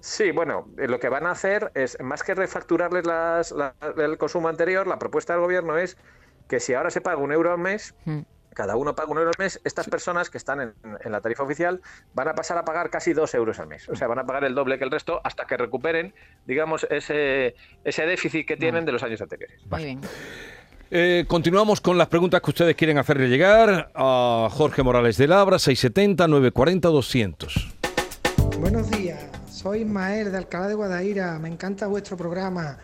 Sí, 0.00 0.30
bueno, 0.30 0.68
eh, 0.76 0.88
lo 0.88 1.00
que 1.00 1.08
van 1.08 1.24
a 1.24 1.30
hacer 1.30 1.72
es, 1.74 1.96
más 2.02 2.22
que 2.22 2.34
refacturarles 2.34 3.06
las- 3.06 3.50
la- 3.52 3.74
el 3.96 4.18
consumo 4.18 4.48
anterior, 4.48 4.86
la 4.86 4.98
propuesta 4.98 5.32
del 5.32 5.40
gobierno 5.40 5.78
es 5.78 5.96
que 6.48 6.60
si 6.60 6.74
ahora 6.74 6.90
se 6.90 7.00
paga 7.00 7.16
un 7.16 7.32
euro 7.32 7.50
al 7.50 7.56
mes, 7.58 7.94
Mm. 8.04 8.20
cada 8.52 8.76
uno 8.76 8.94
paga 8.94 9.10
un 9.10 9.16
euro 9.16 9.30
al 9.30 9.42
mes, 9.42 9.58
estas 9.64 9.88
personas 9.88 10.28
que 10.28 10.36
están 10.36 10.60
en, 10.60 10.74
en 11.00 11.12
la 11.12 11.22
tarifa 11.22 11.42
oficial 11.44 11.80
van 12.12 12.28
a 12.28 12.34
pasar 12.34 12.58
a 12.58 12.64
pagar 12.66 12.90
casi 12.90 13.14
dos 13.14 13.34
euros 13.34 13.58
al 13.58 13.68
mes. 13.68 13.88
O 13.88 13.96
sea, 13.96 14.06
van 14.06 14.18
a 14.18 14.26
pagar 14.26 14.44
el 14.44 14.54
doble 14.54 14.76
que 14.76 14.84
el 14.84 14.90
resto 14.90 15.22
hasta 15.24 15.46
que 15.46 15.56
recuperen, 15.56 16.14
digamos, 16.44 16.86
ese, 16.90 17.54
ese 17.84 18.04
déficit 18.04 18.46
que 18.46 18.58
tienen 18.58 18.84
de 18.84 18.92
los 18.92 19.02
años 19.02 19.22
anteriores. 19.22 19.64
Muy 19.70 19.82
bien. 19.84 20.00
Eh, 20.88 21.24
continuamos 21.26 21.80
con 21.80 21.98
las 21.98 22.06
preguntas 22.06 22.40
que 22.40 22.50
ustedes 22.50 22.76
quieren 22.76 22.96
hacerle 22.96 23.28
llegar 23.28 23.90
a 23.92 24.48
Jorge 24.52 24.84
Morales 24.84 25.16
de 25.16 25.26
Labra, 25.26 25.56
670-940-200. 25.56 27.72
Buenos 28.60 28.88
días, 28.92 29.20
soy 29.50 29.80
Ismael 29.80 30.30
de 30.30 30.38
Alcalá 30.38 30.68
de 30.68 30.74
Guadaira, 30.74 31.40
me 31.40 31.48
encanta 31.48 31.88
vuestro 31.88 32.16
programa. 32.16 32.78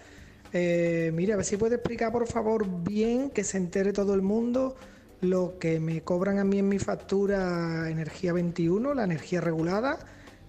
Eh, 0.53 1.13
mira, 1.15 1.35
a 1.35 1.37
ver 1.37 1.47
si 1.47 1.57
puede 1.57 1.77
explicar 1.77 2.11
por 2.11 2.27
favor 2.27 2.67
bien, 2.83 3.31
que 3.31 3.45
se 3.45 3.59
entere 3.59 3.93
todo 3.93 4.15
el 4.15 4.23
mundo, 4.23 4.75
lo 5.21 5.57
que 5.61 5.79
me 5.79 6.03
cobran 6.03 6.41
a 6.41 6.45
mí 6.45 6.59
en 6.59 6.69
mi 6.69 6.81
factura 6.81 7.89
Energía 7.89 8.33
21, 8.33 8.95
la 8.95 9.05
energía 9.05 9.41
regulada, 9.41 10.01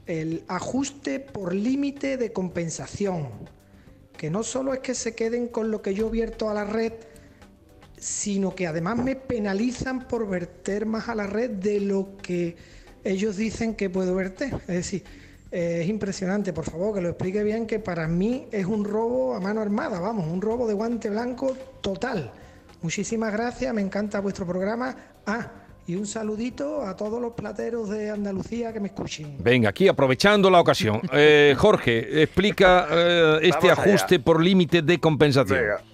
el 0.08 0.44
ajuste 0.48 1.20
por 1.20 1.54
límite 1.54 2.18
de 2.18 2.34
compensación, 2.34 3.30
que 4.18 4.32
no 4.32 4.42
solo 4.42 4.74
es 4.74 4.80
que 4.80 4.96
se 4.96 5.14
queden 5.14 5.50
con 5.50 5.70
lo 5.70 5.84
que 5.84 5.94
yo 5.94 6.10
vierto 6.10 6.50
a 6.50 6.56
la 6.56 6.64
red, 6.64 6.94
sino 8.04 8.54
que 8.54 8.68
además 8.68 8.98
me 8.98 9.16
penalizan 9.16 10.10
por 10.10 10.28
verter 10.28 10.86
más 10.86 11.08
a 11.08 11.16
la 11.16 11.26
red 11.26 11.50
de 11.52 11.80
lo 11.80 12.18
que 12.22 12.58
ellos 13.02 13.38
dicen 13.38 13.76
que 13.76 13.90
puedo 13.90 14.14
verter. 14.14 14.54
Es 14.68 14.76
decir, 14.76 15.04
eh, 15.50 15.80
es 15.84 15.88
impresionante, 15.88 16.52
por 16.52 16.66
favor, 16.66 16.94
que 16.94 17.00
lo 17.00 17.10
explique 17.10 17.42
bien, 17.44 17.66
que 17.66 17.80
para 17.80 18.06
mí 18.10 18.46
es 18.52 18.66
un 18.66 18.84
robo 18.84 19.36
a 19.36 19.40
mano 19.40 19.62
armada, 19.62 20.02
vamos, 20.02 20.28
un 20.28 20.42
robo 20.42 20.68
de 20.68 20.74
guante 20.74 21.10
blanco 21.10 21.56
total. 21.80 22.34
Muchísimas 22.82 23.32
gracias, 23.32 23.74
me 23.74 23.82
encanta 23.82 24.20
vuestro 24.20 24.46
programa. 24.46 24.94
Ah, 25.26 25.50
y 25.88 25.96
un 25.96 26.06
saludito 26.06 26.82
a 26.86 26.98
todos 26.98 27.22
los 27.22 27.32
plateros 27.32 27.90
de 27.90 28.10
Andalucía 28.10 28.74
que 28.74 28.82
me 28.82 28.88
escuchen. 28.88 29.38
Venga, 29.40 29.70
aquí 29.70 29.88
aprovechando 29.88 30.50
la 30.50 30.60
ocasión. 30.60 31.02
Eh, 31.14 31.56
Jorge, 31.58 32.22
explica 32.22 32.86
eh, 32.92 33.40
este 33.44 33.72
ajuste 33.72 34.20
por 34.20 34.44
límite 34.44 34.82
de 34.82 35.00
compensación. 35.00 35.58
Venga. 35.58 35.93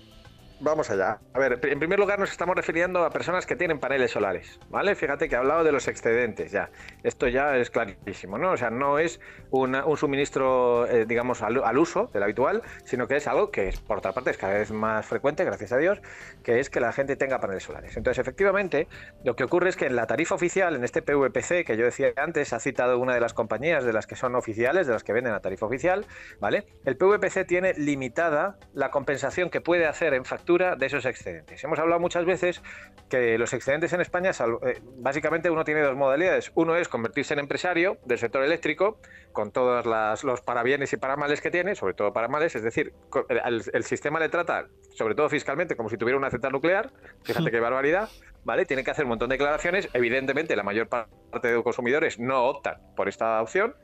Vamos 0.62 0.90
allá. 0.90 1.22
A 1.34 1.40
ver, 1.40 1.58
en 1.64 1.80
primer 1.80 2.00
lugar 2.00 2.20
nos 2.20 2.32
estamos 2.32 2.54
refiriendo 2.54 3.06
a 3.06 3.12
personas 3.12 3.46
que 3.46 3.56
tienen 3.56 3.80
paneles 3.80 4.12
solares, 4.12 4.60
¿vale? 4.68 4.94
Fíjate 4.94 5.30
que 5.30 5.36
he 5.36 5.38
hablado 5.38 5.64
de 5.64 5.72
los 5.72 5.88
excedentes 5.88 6.52
ya. 6.52 6.70
Esto 7.02 7.30
ya 7.30 7.56
es 7.56 7.70
clarísimo, 7.70 8.38
¿no? 8.38 8.52
O 8.52 8.58
sea, 8.58 8.70
no 8.70 9.00
es 9.00 9.22
un 9.52 9.74
suministro, 9.96 10.86
eh, 10.86 11.06
digamos, 11.06 11.44
al, 11.44 11.64
al 11.64 11.78
uso 11.78 12.10
del 12.14 12.24
habitual, 12.24 12.62
sino 12.84 13.08
que 13.08 13.16
es 13.16 13.28
algo 13.28 13.52
que, 13.52 13.74
por 13.88 14.00
otra 14.00 14.12
parte, 14.12 14.32
es 14.32 14.38
cada 14.38 14.56
vez 14.56 14.70
más 14.72 15.06
frecuente, 15.06 15.46
gracias 15.46 15.72
a 15.72 15.78
Dios, 15.78 16.02
que 16.44 16.60
es 16.60 16.70
que 16.70 16.82
la 16.82 16.92
gente 16.92 17.16
tenga 17.16 17.40
paneles 17.40 17.64
solares. 17.64 17.96
Entonces, 17.96 18.20
efectivamente, 18.20 18.90
lo 19.24 19.38
que 19.38 19.46
ocurre 19.46 19.70
es 19.70 19.78
que 19.78 19.86
en 19.86 19.96
la 19.96 20.08
tarifa 20.08 20.36
oficial, 20.36 20.76
en 20.76 20.84
este 20.84 21.02
PVPC 21.02 21.66
que 21.66 21.78
yo 21.78 21.86
decía 21.86 22.12
antes, 22.18 22.52
ha 22.52 22.60
citado 22.60 23.00
una 23.00 23.14
de 23.14 23.22
las 23.22 23.34
compañías 23.34 23.86
de 23.86 23.94
las 23.94 24.08
que 24.08 24.18
son 24.18 24.36
oficiales, 24.36 24.88
de 24.88 24.94
las 24.94 25.06
que 25.06 25.14
venden 25.14 25.32
la 25.32 25.40
tarifa 25.40 25.68
oficial, 25.68 26.06
¿vale? 26.42 26.68
El 26.84 26.98
PVPC 26.98 27.48
tiene 27.48 27.74
limitada 27.76 28.58
la 28.74 28.92
compensación 28.92 29.50
que 29.50 29.62
puede 29.62 29.86
hacer 29.86 30.14
en 30.14 30.26
factura 30.26 30.49
de 30.58 30.86
esos 30.86 31.06
excedentes. 31.06 31.64
Hemos 31.64 31.78
hablado 31.78 32.00
muchas 32.02 32.26
veces 32.26 32.62
que 33.08 33.38
los 33.38 33.54
excedentes 33.54 33.94
en 33.94 34.02
España, 34.02 34.32
eh, 34.32 34.80
básicamente 34.98 35.50
uno 35.52 35.64
tiene 35.64 35.82
dos 35.82 35.96
modalidades. 35.96 36.52
Uno 36.56 36.76
es 36.76 36.88
convertirse 36.88 37.34
en 37.34 37.40
empresario 37.42 37.98
del 38.06 38.18
sector 38.18 38.44
eléctrico, 38.44 39.00
con 39.32 39.52
todos 39.52 39.86
las- 39.86 40.24
los 40.24 40.42
parabienes 40.42 40.92
y 40.94 40.98
paramales 40.98 41.40
que 41.42 41.52
tiene, 41.52 41.76
sobre 41.76 41.94
todo 41.94 42.12
paramales, 42.14 42.56
es 42.56 42.64
decir, 42.64 42.94
el, 43.30 43.62
el 43.72 43.84
sistema 43.84 44.20
le 44.20 44.30
trata, 44.30 44.66
sobre 44.96 45.14
todo 45.14 45.30
fiscalmente, 45.30 45.76
como 45.76 45.90
si 45.90 45.98
tuviera 45.98 46.18
una 46.18 46.32
central 46.32 46.54
nuclear, 46.54 46.90
fíjate 47.24 47.52
qué 47.52 47.60
barbaridad, 47.60 48.10
¿vale? 48.44 48.66
Tiene 48.66 48.84
que 48.84 48.90
hacer 48.92 49.06
un 49.06 49.10
montón 49.10 49.30
de 49.30 49.36
declaraciones, 49.36 49.88
evidentemente 49.94 50.56
la 50.56 50.64
mayor 50.64 50.88
parte 50.90 51.48
de 51.48 51.54
los 51.54 51.64
consumidores 51.64 52.18
no 52.20 52.46
optan 52.46 52.78
por 52.96 53.08
esta 53.08 53.40
opción, 53.42 53.76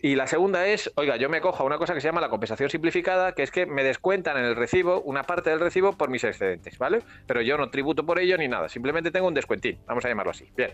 y 0.00 0.14
la 0.14 0.26
segunda 0.26 0.66
es, 0.66 0.92
oiga, 0.94 1.16
yo 1.16 1.28
me 1.28 1.40
cojo 1.40 1.62
a 1.62 1.66
una 1.66 1.78
cosa 1.78 1.94
que 1.94 2.00
se 2.00 2.08
llama 2.08 2.20
la 2.20 2.28
compensación 2.28 2.70
simplificada, 2.70 3.32
que 3.32 3.42
es 3.42 3.50
que 3.50 3.66
me 3.66 3.82
descuentan 3.82 4.36
en 4.36 4.44
el 4.44 4.54
recibo 4.54 5.00
una 5.00 5.24
parte 5.24 5.50
del 5.50 5.60
recibo 5.60 5.94
por 5.94 6.08
mis 6.08 6.22
excedentes, 6.24 6.78
¿vale? 6.78 7.00
Pero 7.26 7.40
yo 7.42 7.58
no 7.58 7.70
tributo 7.70 8.06
por 8.06 8.18
ello 8.18 8.38
ni 8.38 8.46
nada, 8.46 8.68
simplemente 8.68 9.10
tengo 9.10 9.26
un 9.26 9.34
descuentín, 9.34 9.78
vamos 9.86 10.04
a 10.04 10.08
llamarlo 10.08 10.30
así. 10.30 10.48
Bien. 10.56 10.72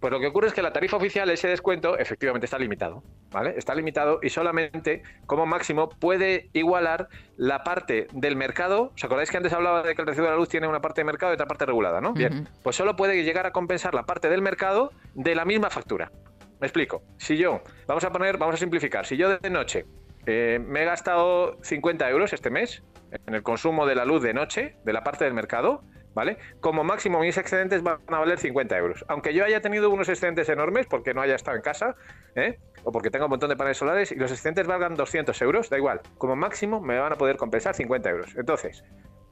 Pues 0.00 0.12
lo 0.12 0.20
que 0.20 0.26
ocurre 0.26 0.48
es 0.48 0.52
que 0.52 0.60
la 0.60 0.72
tarifa 0.72 0.98
oficial, 0.98 1.30
ese 1.30 1.48
descuento, 1.48 1.96
efectivamente 1.96 2.44
está 2.44 2.58
limitado, 2.58 3.02
¿vale? 3.30 3.54
Está 3.56 3.74
limitado 3.74 4.18
y 4.22 4.28
solamente, 4.28 5.02
como 5.24 5.46
máximo, 5.46 5.88
puede 5.88 6.50
igualar 6.52 7.08
la 7.36 7.64
parte 7.64 8.06
del 8.12 8.36
mercado. 8.36 8.92
¿Os 8.94 9.04
acordáis 9.04 9.30
que 9.30 9.38
antes 9.38 9.54
hablaba 9.54 9.82
de 9.82 9.94
que 9.94 10.02
el 10.02 10.06
recibo 10.06 10.26
de 10.26 10.32
la 10.32 10.36
luz 10.36 10.50
tiene 10.50 10.68
una 10.68 10.80
parte 10.80 11.00
de 11.00 11.06
mercado 11.06 11.32
y 11.32 11.34
otra 11.34 11.46
parte 11.46 11.64
regulada, 11.64 12.00
¿no? 12.02 12.12
Bien. 12.12 12.46
Pues 12.62 12.76
solo 12.76 12.94
puede 12.94 13.24
llegar 13.24 13.46
a 13.46 13.52
compensar 13.52 13.94
la 13.94 14.02
parte 14.02 14.28
del 14.28 14.42
mercado 14.42 14.92
de 15.14 15.34
la 15.34 15.46
misma 15.46 15.70
factura. 15.70 16.10
Me 16.60 16.66
explico. 16.66 17.02
Si 17.18 17.36
yo, 17.36 17.60
vamos 17.86 18.04
a 18.04 18.10
poner, 18.10 18.38
vamos 18.38 18.54
a 18.54 18.58
simplificar, 18.58 19.04
si 19.06 19.16
yo 19.16 19.38
de 19.38 19.50
noche 19.50 19.84
eh, 20.26 20.58
me 20.58 20.82
he 20.82 20.84
gastado 20.84 21.58
50 21.62 22.08
euros 22.10 22.32
este 22.32 22.50
mes 22.50 22.82
en 23.26 23.34
el 23.34 23.42
consumo 23.42 23.86
de 23.86 23.94
la 23.94 24.04
luz 24.04 24.22
de 24.22 24.34
noche, 24.34 24.76
de 24.84 24.92
la 24.92 25.04
parte 25.04 25.24
del 25.24 25.34
mercado, 25.34 25.84
¿vale? 26.14 26.38
Como 26.60 26.82
máximo 26.82 27.20
mis 27.20 27.36
excedentes 27.36 27.82
van 27.82 27.98
a 28.08 28.18
valer 28.18 28.38
50 28.38 28.76
euros. 28.78 29.04
Aunque 29.08 29.34
yo 29.34 29.44
haya 29.44 29.60
tenido 29.60 29.90
unos 29.90 30.08
excedentes 30.08 30.48
enormes 30.48 30.86
porque 30.86 31.14
no 31.14 31.20
haya 31.20 31.34
estado 31.34 31.56
en 31.56 31.62
casa, 31.62 31.94
¿eh? 32.34 32.58
o 32.84 32.90
porque 32.90 33.10
tenga 33.10 33.26
un 33.26 33.30
montón 33.30 33.50
de 33.50 33.56
paneles 33.56 33.76
solares 33.76 34.10
y 34.12 34.16
los 34.16 34.32
excedentes 34.32 34.66
valgan 34.66 34.94
200 34.94 35.40
euros, 35.42 35.68
da 35.68 35.76
igual. 35.76 36.00
Como 36.18 36.34
máximo 36.36 36.80
me 36.80 36.98
van 36.98 37.12
a 37.12 37.16
poder 37.16 37.36
compensar 37.36 37.74
50 37.74 38.10
euros. 38.10 38.34
Entonces, 38.36 38.82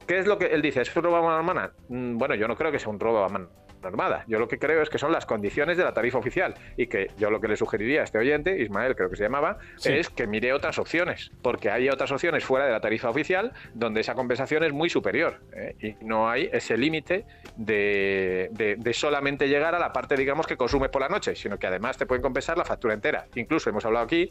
¿Qué 0.07 0.19
es 0.19 0.27
lo 0.27 0.37
que 0.37 0.45
él 0.45 0.61
dice? 0.61 0.81
¿Es 0.81 0.95
un 0.95 1.03
robo 1.03 1.17
a 1.17 1.41
mano? 1.41 1.71
Mm, 1.89 2.17
Bueno, 2.17 2.35
yo 2.35 2.47
no 2.47 2.55
creo 2.55 2.71
que 2.71 2.77
sea 2.77 2.89
un 2.89 2.99
robo 2.99 3.23
a 3.23 3.29
mano 3.29 3.49
armada. 3.87 4.23
Yo 4.27 4.39
lo 4.39 4.47
que 4.47 4.57
creo 4.59 4.81
es 4.81 4.89
que 4.89 4.97
son 4.97 5.11
las 5.11 5.25
condiciones 5.25 5.77
de 5.77 5.83
la 5.83 5.93
tarifa 5.93 6.17
oficial 6.17 6.55
y 6.77 6.87
que 6.87 7.11
yo 7.17 7.29
lo 7.29 7.39
que 7.41 7.47
le 7.47 7.57
sugeriría 7.57 8.01
a 8.01 8.03
este 8.03 8.17
oyente, 8.17 8.57
Ismael 8.61 8.95
creo 8.95 9.09
que 9.09 9.15
se 9.15 9.23
llamaba, 9.23 9.57
Sí. 9.77 9.93
es 9.93 10.09
que 10.09 10.27
mire 10.27 10.53
otras 10.53 10.77
opciones, 10.79 11.31
porque 11.41 11.69
hay 11.69 11.89
otras 11.89 12.11
opciones 12.11 12.43
fuera 12.43 12.65
de 12.65 12.71
la 12.71 12.79
tarifa 12.81 13.09
oficial 13.09 13.53
donde 13.73 14.01
esa 14.01 14.13
compensación 14.15 14.63
es 14.63 14.73
muy 14.73 14.89
superior 14.89 15.39
¿eh? 15.55 15.75
y 15.99 16.05
no 16.05 16.29
hay 16.29 16.49
ese 16.51 16.77
límite 16.77 17.25
de, 17.55 18.49
de- 18.51 18.75
de 18.77 18.93
solamente 18.93 19.47
llegar 19.47 19.75
a 19.75 19.79
la 19.79 19.91
parte, 19.93 20.15
digamos, 20.15 20.47
que 20.47 20.57
consumes 20.57 20.89
por 20.89 21.01
la 21.01 21.09
noche, 21.09 21.35
sino 21.35 21.57
que 21.57 21.67
además 21.67 21.97
te 21.97 22.05
pueden 22.05 22.21
compensar 22.21 22.57
la 22.57 22.65
factura 22.65 22.93
entera. 22.93 23.25
Incluso 23.35 23.69
hemos 23.69 23.85
hablado 23.85 24.05
aquí 24.05 24.29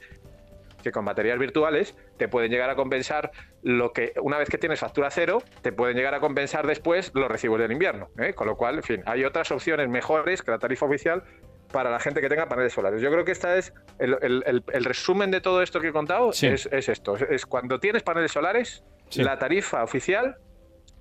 que 0.84 0.92
con 0.92 1.04
baterías 1.04 1.38
virtuales 1.38 1.96
te 2.18 2.28
pueden 2.28 2.52
llegar 2.52 2.70
a 2.70 2.76
compensar 2.76 3.32
lo 3.62 3.92
que 3.92 4.12
una 4.22 4.38
vez 4.38 4.48
que 4.48 4.58
tienes 4.58 4.78
factura 4.78 5.10
cero 5.10 5.42
te 5.62 5.72
pueden 5.72 5.96
llegar 5.96 6.14
a 6.14 6.20
compensar 6.20 6.66
después 6.66 7.10
los 7.14 7.26
recibos 7.28 7.58
del 7.58 7.72
invierno 7.72 8.10
¿eh? 8.18 8.34
con 8.34 8.46
lo 8.46 8.56
cual 8.56 8.76
en 8.76 8.82
fin 8.84 9.02
hay 9.06 9.24
otras 9.24 9.50
opciones 9.50 9.88
mejores 9.88 10.42
que 10.42 10.50
la 10.52 10.58
tarifa 10.58 10.86
oficial 10.86 11.24
para 11.72 11.90
la 11.90 11.98
gente 11.98 12.20
que 12.20 12.28
tenga 12.28 12.46
paneles 12.48 12.72
solares 12.74 13.00
yo 13.00 13.10
creo 13.10 13.24
que 13.24 13.32
esta 13.32 13.56
es 13.56 13.72
el, 13.98 14.16
el- 14.20 14.44
el- 14.46 14.62
el 14.72 14.84
resumen 14.84 15.30
de 15.32 15.40
todo 15.40 15.62
esto 15.62 15.80
que 15.80 15.88
he 15.88 15.92
contado 15.92 16.32
Sí. 16.32 16.46
es, 16.46 16.66
es 16.70 16.88
esto 16.88 17.16
es 17.16 17.46
cuando 17.46 17.80
tienes 17.80 18.02
paneles 18.02 18.30
solares 18.30 18.84
Sí. 19.08 19.24
la 19.24 19.38
tarifa 19.38 19.82
oficial 19.82 20.36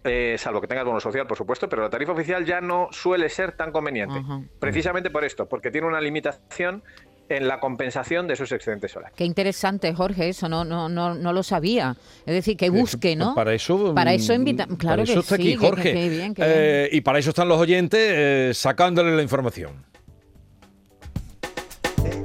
eh, 0.05 0.35
salvo 0.37 0.59
que 0.59 0.67
tengas 0.67 0.83
bono 0.83 0.99
social, 0.99 1.25
por 1.27 1.37
supuesto, 1.37 1.69
pero 1.69 1.81
la 1.81 1.89
tarifa 1.89 2.11
oficial 2.11 2.43
ya 2.43 2.59
no 2.59 2.89
suele 2.91 3.29
ser 3.29 3.53
tan 3.53 3.71
conveniente. 3.71 4.21
Precisamente 4.59 5.09
por 5.09 5.23
esto, 5.23 5.47
porque 5.47 5.71
tiene 5.71 5.87
una 5.87 6.01
limitación 6.01 6.83
en 7.29 7.47
la 7.47 7.59
compensación 7.59 8.27
de 8.27 8.33
esos 8.33 8.51
excedentes 8.51 8.91
solares. 8.91 9.15
Qué 9.15 9.23
interesante, 9.25 9.93
Jorge, 9.93 10.29
eso 10.29 10.49
no, 10.49 10.63
no, 10.65 10.89
no, 10.89 11.15
no 11.15 11.33
lo 11.33 11.41
sabía. 11.41 11.95
Es 12.25 12.33
decir, 12.35 12.57
que 12.57 12.69
busque, 12.69 13.15
¿no? 13.15 13.33
Para 13.33 13.53
eso, 13.53 13.95
Para 13.95 14.13
eso 14.13 14.33
mm, 14.33 14.35
invita- 14.35 14.65
para 14.67 14.77
claro 14.77 15.03
eso 15.03 15.13
que 15.13 15.19
está 15.19 15.35
sí, 15.37 15.41
aquí 15.41 15.55
Jorge. 15.55 15.93
que 15.93 16.09
bien, 16.09 16.33
que 16.35 16.41
Eh, 16.45 16.89
y 16.91 17.01
para 17.01 17.19
eso 17.19 17.29
están 17.29 17.47
los 17.47 17.59
oyentes 17.59 17.99
eh, 18.01 18.51
sacándole 18.53 19.15
la 19.15 19.23
información. 19.23 19.71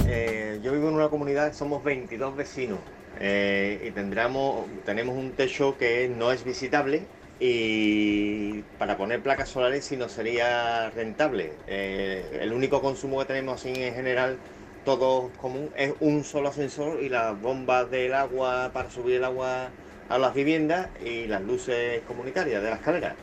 Eh, 0.06 0.60
yo 0.62 0.72
vivo 0.72 0.88
en 0.88 0.94
una 0.94 1.08
comunidad, 1.08 1.52
somos 1.54 1.82
22 1.84 2.36
vecinos 2.36 2.78
eh, 3.20 3.84
y 3.88 3.90
tendremos, 3.92 4.66
tenemos 4.84 5.16
un 5.16 5.32
techo 5.32 5.76
que 5.78 6.08
no 6.14 6.32
es 6.32 6.44
visitable 6.44 7.02
y 7.40 8.62
para 8.78 8.96
poner 8.96 9.22
placas 9.22 9.48
solares 9.50 9.84
si 9.84 9.96
no 9.96 10.08
sería 10.08 10.90
rentable. 10.90 11.52
Eh, 11.66 12.40
el 12.42 12.52
único 12.52 12.80
consumo 12.80 13.18
que 13.20 13.26
tenemos 13.26 13.60
así 13.60 13.68
en 13.82 13.94
general, 13.94 14.38
todo 14.84 15.30
común, 15.40 15.70
es 15.76 15.94
un 16.00 16.24
solo 16.24 16.48
ascensor 16.48 17.02
y 17.02 17.08
las 17.08 17.40
bombas 17.40 17.90
del 17.90 18.14
agua 18.14 18.70
para 18.72 18.90
subir 18.90 19.16
el 19.16 19.24
agua 19.24 19.70
a 20.08 20.18
las 20.18 20.34
viviendas 20.34 20.88
y 21.04 21.26
las 21.26 21.42
luces 21.42 22.02
comunitarias 22.06 22.62
de 22.62 22.70
la 22.70 22.76
escalera. 22.76 23.16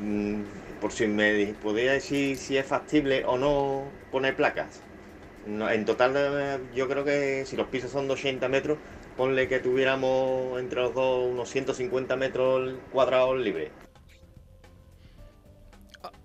Mm, 0.00 0.42
por 0.80 0.92
si 0.92 1.06
me 1.06 1.54
podría 1.62 1.92
decir 1.92 2.36
si 2.36 2.56
es 2.56 2.66
factible 2.66 3.24
o 3.24 3.38
no 3.38 3.84
poner 4.10 4.36
placas. 4.36 4.80
En 5.46 5.84
total, 5.84 6.12
eh, 6.16 6.58
yo 6.74 6.88
creo 6.88 7.04
que 7.04 7.44
si 7.46 7.56
los 7.56 7.68
pisos 7.68 7.90
son 7.92 8.08
de 8.08 8.14
80 8.14 8.48
metros, 8.48 8.78
ponle 9.16 9.48
que 9.48 9.60
tuviéramos 9.60 10.58
entre 10.58 10.80
los 10.80 10.92
dos 10.94 11.30
unos 11.30 11.48
150 11.48 12.16
metros 12.16 12.74
cuadrados 12.92 13.38
libres. 13.38 13.70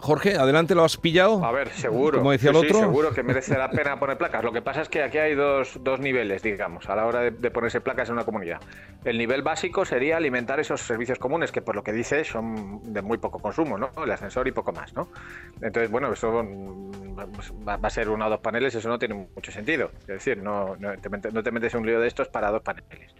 Jorge, 0.02 0.36
adelante, 0.36 0.74
¿lo 0.74 0.84
has 0.84 0.98
pillado? 0.98 1.46
A 1.46 1.52
ver, 1.52 1.70
seguro. 1.70 2.18
Como 2.18 2.32
decía 2.32 2.50
el 2.50 2.56
Sí, 2.56 2.62
sí, 2.64 2.68
otro. 2.70 2.80
seguro 2.80 3.14
que 3.14 3.22
merece 3.22 3.56
la 3.58 3.70
pena 3.72 4.00
poner 4.00 4.18
placas. 4.18 4.44
Lo 4.44 4.52
que 4.52 4.62
pasa 4.62 4.82
es 4.82 4.90
que 4.90 5.04
aquí 5.04 5.20
hay 5.20 5.36
dos, 5.36 5.80
dos 5.84 6.00
niveles, 6.00 6.42
digamos, 6.42 6.90
a 6.90 6.96
la 6.96 7.06
hora 7.06 7.20
de, 7.22 7.32
de 7.32 7.52
ponerse 7.52 7.82
placas 7.82 8.10
en 8.10 8.14
una 8.16 8.26
comunidad. 8.26 8.60
El 9.06 9.18
nivel 9.20 9.44
básico 9.44 9.86
sería 9.86 10.18
alimentar 10.18 10.60
esos 10.60 10.82
servicios 10.82 11.20
comunes, 11.20 11.52
que 11.52 11.62
por 11.62 11.76
lo 11.76 11.84
que 11.84 11.94
dice 11.94 12.24
son 12.26 12.82
de 12.94 13.02
muy 13.04 13.20
poco 13.20 13.38
consumo, 13.40 13.78
¿no? 13.78 13.92
El 14.04 14.12
ascensor 14.12 14.48
y 14.48 14.52
poco 14.52 14.72
más, 14.72 14.94
¿no? 14.96 15.08
Entonces, 15.62 15.92
bueno, 15.92 16.12
eso 16.12 16.44
mm, 16.44 17.18
va 17.68 17.78
va 17.78 17.88
a 17.88 17.92
ser 17.92 18.10
uno 18.10 18.26
o 18.26 18.30
dos 18.30 18.40
paneles, 18.40 18.74
eso 18.74 18.90
no 18.90 18.98
tiene 18.98 19.28
mucho 19.36 19.52
sentido. 19.52 19.92
Es 20.02 20.08
decir, 20.08 20.38
no, 20.42 20.76
no 20.78 20.98
te, 20.98 21.10
metes, 21.10 21.32
no 21.34 21.44
te 21.44 21.52
metes 21.52 21.74
en 21.76 21.82
un 21.82 21.86
lío 21.86 22.00
de 22.00 22.08
estos 22.08 22.28
para 22.28 22.50
dos 22.50 22.64
paneles. 22.64 23.14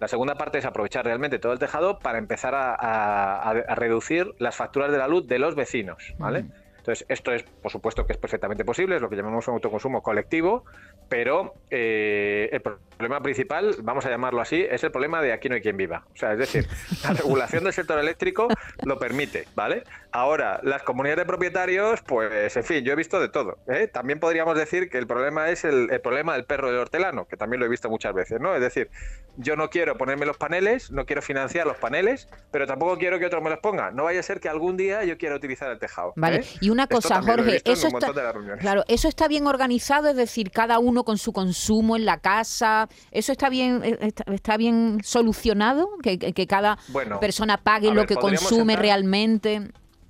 La 0.00 0.08
segunda 0.08 0.34
parte 0.34 0.58
es 0.58 0.64
aprovechar 0.64 1.04
realmente 1.04 1.38
todo 1.38 1.52
el 1.52 1.58
tejado 1.58 1.98
para 1.98 2.18
empezar 2.18 2.54
a, 2.54 2.74
a- 2.74 3.50
a 3.50 3.74
reducir 3.74 4.34
las 4.38 4.54
facturas 4.56 4.92
de 4.92 4.98
la 4.98 5.08
luz 5.08 5.26
de 5.26 5.38
los 5.38 5.54
vecinos, 5.54 6.14
¿vale? 6.18 6.44
Entonces, 6.78 7.04
esto 7.08 7.32
es, 7.32 7.42
por 7.42 7.72
supuesto, 7.72 8.06
que 8.06 8.12
es 8.12 8.18
perfectamente 8.18 8.64
posible, 8.64 8.94
es 8.94 9.02
lo 9.02 9.08
que 9.10 9.16
llamamos 9.16 9.48
un 9.48 9.54
autoconsumo 9.54 10.02
colectivo, 10.04 10.64
pero 11.08 11.54
eh, 11.68 12.48
el 12.52 12.60
problema 12.60 13.20
principal, 13.20 13.74
vamos 13.82 14.06
a 14.06 14.10
llamarlo 14.10 14.40
así, 14.40 14.64
es 14.70 14.84
el 14.84 14.92
problema 14.92 15.20
de 15.20 15.32
aquí 15.32 15.48
no 15.48 15.56
hay 15.56 15.62
quien 15.62 15.76
viva. 15.76 16.04
O 16.14 16.16
sea, 16.16 16.32
es 16.34 16.38
decir, 16.38 16.68
la 17.02 17.12
regulación 17.14 17.64
del 17.64 17.72
sector 17.72 17.98
eléctrico 17.98 18.46
lo 18.84 19.00
permite, 19.00 19.48
¿vale? 19.56 19.82
Ahora, 20.20 20.60
las 20.62 20.82
comunidades 20.82 21.18
de 21.24 21.26
propietarios, 21.26 22.00
pues, 22.06 22.56
en 22.56 22.64
fin, 22.64 22.82
yo 22.84 22.92
he 22.92 22.96
visto 22.96 23.20
de 23.20 23.28
todo. 23.28 23.58
¿eh? 23.68 23.86
También 23.86 24.18
podríamos 24.18 24.56
decir 24.56 24.88
que 24.88 24.96
el 24.96 25.06
problema 25.06 25.50
es 25.50 25.64
el, 25.64 25.90
el 25.90 26.00
problema 26.00 26.32
del 26.32 26.44
perro 26.44 26.68
del 26.70 26.78
hortelano, 26.80 27.26
que 27.26 27.36
también 27.36 27.60
lo 27.60 27.66
he 27.66 27.68
visto 27.68 27.90
muchas 27.90 28.14
veces, 28.14 28.40
¿no? 28.40 28.54
Es 28.54 28.62
decir, 28.62 28.88
yo 29.36 29.56
no 29.56 29.68
quiero 29.68 29.98
ponerme 29.98 30.24
los 30.24 30.38
paneles, 30.38 30.90
no 30.90 31.04
quiero 31.04 31.20
financiar 31.20 31.66
los 31.66 31.76
paneles, 31.76 32.28
pero 32.50 32.66
tampoco 32.66 32.96
quiero 32.96 33.18
que 33.18 33.26
otro 33.26 33.42
me 33.42 33.50
los 33.50 33.58
ponga. 33.58 33.90
No 33.90 34.04
vaya 34.04 34.20
a 34.20 34.22
ser 34.22 34.40
que 34.40 34.48
algún 34.48 34.78
día 34.78 35.04
yo 35.04 35.18
quiera 35.18 35.36
utilizar 35.36 35.70
el 35.70 35.78
tejado. 35.78 36.14
Vale, 36.16 36.36
¿eh? 36.38 36.44
y 36.62 36.70
una 36.70 36.86
cosa, 36.86 37.20
Jorge, 37.20 37.60
eso 37.64 37.88
está, 37.88 38.12
claro, 38.58 38.84
eso 38.88 39.08
está 39.08 39.28
bien 39.28 39.46
organizado, 39.46 40.08
es 40.08 40.16
decir, 40.16 40.50
cada 40.50 40.78
uno 40.78 41.04
con 41.04 41.18
su 41.18 41.34
consumo 41.34 41.94
en 41.94 42.06
la 42.06 42.20
casa, 42.20 42.88
eso 43.10 43.32
está 43.32 43.50
bien, 43.50 43.82
eh, 43.84 43.98
está, 44.00 44.24
está 44.32 44.56
bien 44.56 45.00
solucionado, 45.04 45.90
que, 46.02 46.18
que- 46.18 46.32
que 46.32 46.46
cada 46.46 46.78
Bueno, 46.88 47.20
persona 47.20 47.58
pague 47.58 47.92
lo 47.92 48.06
que 48.06 48.14
consume 48.16 48.72
entrar- 48.74 48.80
realmente. 48.80 49.60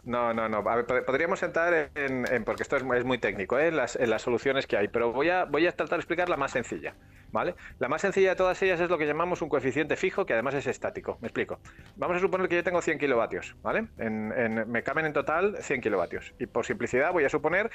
No, 0.07 0.33
no, 0.33 0.49
no. 0.49 0.59
A 0.59 0.77
ver, 0.77 0.87
pod- 0.87 1.05
podríamos 1.05 1.43
entrar 1.43 1.91
en, 1.97 2.25
en- 2.33 2.45
porque 2.45 2.63
esto 2.63 2.77
es, 2.77 2.85
muy- 2.85 2.97
es 2.97 3.05
muy 3.05 3.19
técnico, 3.19 3.59
¿eh? 3.59 3.67
en, 3.69 3.77
las, 3.77 3.97
en 3.97 4.09
las 4.09 4.23
soluciones 4.23 4.67
que 4.69 4.77
hay, 4.77 4.87
pero 4.89 5.13
voy 5.13 5.29
a, 5.31 5.45
voy 5.45 5.67
a 5.67 5.73
tratar 5.73 5.99
de 5.99 6.03
explicar 6.03 6.29
la 6.29 6.37
más 6.37 6.53
sencilla, 6.53 6.95
¿vale? 7.33 7.57
La 7.81 7.89
más 7.89 8.03
sencilla 8.03 8.31
de 8.31 8.37
todas 8.37 8.63
ellas 8.63 8.81
es 8.81 8.89
lo 8.89 8.99
que 8.99 9.07
llamamos 9.07 9.43
un 9.43 9.49
coeficiente 9.49 9.97
fijo, 9.97 10.25
que 10.25 10.33
además 10.33 10.55
es 10.55 10.69
estático. 10.69 11.19
Me 11.21 11.27
explico. 11.27 11.59
Vamos 11.97 12.17
a 12.19 12.21
suponer 12.21 12.49
que 12.49 12.55
yo 12.55 12.63
tengo 12.65 12.81
100 12.81 12.99
kilovatios, 13.01 13.57
¿vale? 13.63 13.89
En- 13.99 14.33
en- 14.37 14.71
me 14.71 14.83
caben 14.85 15.07
en 15.07 15.13
total 15.13 15.57
100 15.61 15.81
kilovatios. 15.81 16.33
Y 16.39 16.47
por 16.47 16.65
simplicidad 16.65 17.13
voy 17.13 17.25
a 17.25 17.29
suponer 17.29 17.71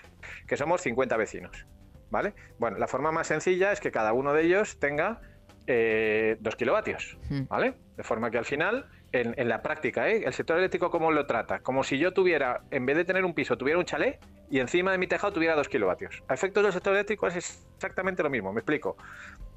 que 0.48 0.56
somos 0.56 0.80
50 0.82 1.18
vecinos, 1.18 1.68
¿vale? 2.12 2.34
Bueno, 2.60 2.78
la 2.78 2.88
forma 2.88 3.12
más 3.12 3.28
sencilla 3.28 3.74
es 3.74 3.82
que 3.82 3.92
cada 3.92 4.14
uno 4.14 4.32
de 4.32 4.44
ellos 4.44 4.80
tenga 4.80 5.20
eh, 5.68 6.38
2 6.40 6.56
kilovatios, 6.56 7.18
Hmm. 7.30 7.42
¿vale? 7.50 7.74
De 7.98 8.04
forma 8.04 8.32
que 8.32 8.38
al 8.38 8.46
final, 8.46 8.90
en, 9.14 9.50
la 9.50 9.62
práctica, 9.62 10.10
¿eh? 10.10 10.24
el 10.26 10.34
sector 10.34 10.58
eléctrico, 10.58 10.90
¿cómo 10.90 11.12
lo 11.12 11.26
trata? 11.26 11.60
Como 11.60 11.84
si 11.84 11.98
yo 11.98 12.14
tuviera, 12.14 12.62
en 12.72 12.86
vez 12.86 12.96
de 12.96 13.06
tener 13.06 13.26
un 13.26 13.34
piso, 13.34 13.58
tuviera 13.58 13.78
un 13.78 13.86
chalet 13.86 14.20
y 14.50 14.60
encima 14.60 14.92
de 14.92 14.98
mi 14.98 15.08
tejado 15.08 15.34
tuviera 15.34 15.56
2 15.56 15.68
kilovatios. 15.68 16.24
A 16.28 16.34
efectos 16.34 16.64
del 16.64 16.72
sector 16.74 16.94
eléctrico 16.94 17.28
es 17.28 17.36
exactamente 17.36 18.24
lo 18.24 18.30
mismo, 18.30 18.54
me 18.54 18.60
explico. 18.60 18.96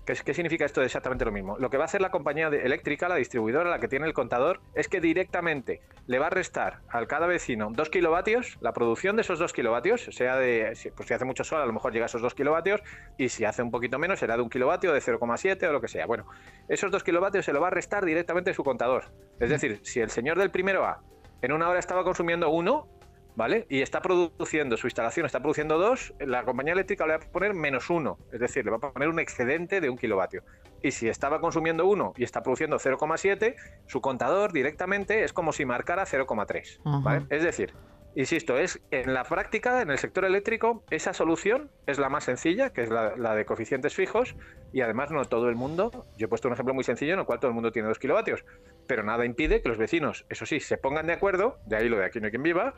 ¿Qué, 0.04 0.34
significa 0.34 0.66
esto 0.66 0.80
de 0.80 0.86
exactamente 0.86 1.24
lo 1.24 1.32
mismo? 1.32 1.56
Lo 1.58 1.70
que 1.70 1.78
va 1.78 1.84
a 1.84 1.86
hacer 1.86 2.02
la 2.02 2.10
compañía 2.10 2.48
eléctrica, 2.48 3.08
la 3.08 3.16
distribuidora, 3.16 3.70
la 3.70 3.78
que 3.78 3.88
tiene 3.88 4.06
el 4.06 4.12
contador, 4.12 4.60
es 4.74 4.88
que 4.88 5.00
directamente 5.00 5.80
le 6.06 6.18
va 6.18 6.26
a 6.26 6.30
restar 6.30 6.80
al 6.90 7.06
cada 7.06 7.26
vecino 7.26 7.70
2 7.72 7.88
kilovatios, 7.88 8.58
la 8.60 8.72
producción 8.72 9.16
de 9.16 9.22
esos 9.22 9.38
2 9.38 9.52
kilovatios, 9.54 10.04
sea 10.12 10.36
de, 10.36 10.76
pues 10.94 11.08
si 11.08 11.14
hace 11.14 11.24
mucho 11.24 11.42
sol, 11.42 11.62
a 11.62 11.66
lo 11.66 11.72
mejor 11.72 11.92
llega 11.92 12.04
a 12.04 12.06
esos 12.06 12.20
2 12.20 12.34
kilovatios, 12.34 12.82
y 13.16 13.30
si 13.30 13.46
hace 13.46 13.62
un 13.62 13.70
poquito 13.70 13.98
menos, 13.98 14.18
será 14.18 14.36
de 14.36 14.42
un 14.42 14.50
kilovatio, 14.50 14.92
de 14.92 15.00
0,7 15.00 15.68
o 15.68 15.72
lo 15.72 15.80
que 15.80 15.88
sea. 15.88 16.04
Bueno, 16.04 16.26
esos 16.68 16.90
2 16.90 17.02
kilovatios 17.02 17.46
se 17.46 17.54
lo 17.54 17.62
va 17.62 17.68
a 17.68 17.70
restar 17.70 18.04
directamente 18.04 18.52
su 18.52 18.62
contador. 18.62 19.04
Es 19.40 19.48
decir, 19.48 19.80
si 19.82 20.00
el 20.00 20.10
señor 20.10 20.38
del 20.38 20.50
primero 20.50 20.84
A 20.84 21.02
en 21.44 21.52
una 21.52 21.68
hora 21.68 21.78
estaba 21.78 22.04
consumiendo 22.04 22.48
1, 22.48 22.93
¿vale? 23.36 23.66
Y 23.68 23.82
está 23.82 24.00
produciendo, 24.00 24.76
su 24.76 24.86
instalación 24.86 25.26
está 25.26 25.40
produciendo 25.40 25.78
2, 25.78 26.14
la 26.20 26.44
compañía 26.44 26.72
eléctrica 26.72 27.06
le 27.06 27.18
va 27.18 27.24
a 27.24 27.32
poner 27.32 27.54
menos 27.54 27.90
1, 27.90 28.18
es 28.32 28.40
decir, 28.40 28.64
le 28.64 28.70
va 28.70 28.76
a 28.76 28.92
poner 28.92 29.08
un 29.08 29.18
excedente 29.18 29.80
de 29.80 29.90
un 29.90 29.96
kilovatio. 29.96 30.42
Y 30.82 30.90
si 30.90 31.08
estaba 31.08 31.40
consumiendo 31.40 31.86
1 31.86 32.14
y 32.16 32.24
está 32.24 32.42
produciendo 32.42 32.78
0,7, 32.78 33.54
su 33.86 34.00
contador 34.00 34.52
directamente 34.52 35.24
es 35.24 35.32
como 35.32 35.52
si 35.52 35.64
marcara 35.64 36.04
0,3, 36.04 36.80
¿vale? 37.02 37.16
Ajá. 37.18 37.26
Es 37.30 37.42
decir, 37.42 37.72
insisto, 38.16 38.58
es 38.58 38.80
en 38.90 39.14
la 39.14 39.24
práctica, 39.24 39.80
en 39.80 39.90
el 39.90 39.98
sector 39.98 40.24
eléctrico, 40.24 40.84
esa 40.90 41.14
solución 41.14 41.70
es 41.86 41.98
la 41.98 42.10
más 42.10 42.24
sencilla, 42.24 42.70
que 42.70 42.82
es 42.82 42.90
la, 42.90 43.16
la 43.16 43.34
de 43.34 43.46
coeficientes 43.46 43.94
fijos, 43.94 44.36
y 44.72 44.82
además 44.82 45.10
no 45.10 45.24
todo 45.24 45.48
el 45.48 45.56
mundo, 45.56 46.06
yo 46.18 46.26
he 46.26 46.28
puesto 46.28 46.48
un 46.48 46.54
ejemplo 46.54 46.74
muy 46.74 46.84
sencillo 46.84 47.14
en 47.14 47.20
el 47.20 47.24
cual 47.24 47.40
todo 47.40 47.48
el 47.48 47.54
mundo 47.54 47.72
tiene 47.72 47.88
2 47.88 47.98
kilovatios, 47.98 48.44
pero 48.86 49.02
nada 49.02 49.24
impide 49.24 49.62
que 49.62 49.68
los 49.68 49.78
vecinos, 49.78 50.26
eso 50.28 50.44
sí, 50.46 50.60
se 50.60 50.76
pongan 50.76 51.06
de 51.06 51.14
acuerdo, 51.14 51.58
de 51.66 51.76
ahí 51.76 51.88
lo 51.88 51.96
de 51.96 52.04
aquí 52.04 52.20
no 52.20 52.26
hay 52.26 52.30
quien 52.30 52.42
viva, 52.42 52.74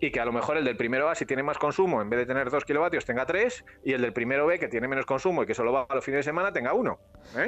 y 0.00 0.10
que 0.10 0.20
a 0.20 0.24
lo 0.24 0.32
mejor 0.32 0.56
el 0.56 0.64
del 0.64 0.76
primero 0.76 1.08
A, 1.08 1.14
si 1.14 1.26
tiene 1.26 1.42
más 1.42 1.58
consumo, 1.58 2.00
en 2.00 2.08
vez 2.08 2.20
de 2.20 2.26
tener 2.26 2.50
2 2.50 2.64
kilovatios, 2.64 3.04
tenga 3.04 3.26
3, 3.26 3.64
y 3.84 3.92
el 3.92 4.00
del 4.02 4.12
primero 4.12 4.46
B, 4.46 4.58
que 4.58 4.68
tiene 4.68 4.88
menos 4.88 5.04
consumo 5.06 5.42
y 5.42 5.46
que 5.46 5.54
solo 5.54 5.72
va 5.72 5.86
a 5.88 5.94
los 5.94 6.04
fines 6.04 6.20
de 6.20 6.22
semana, 6.22 6.52
tenga 6.52 6.72
1. 6.72 6.98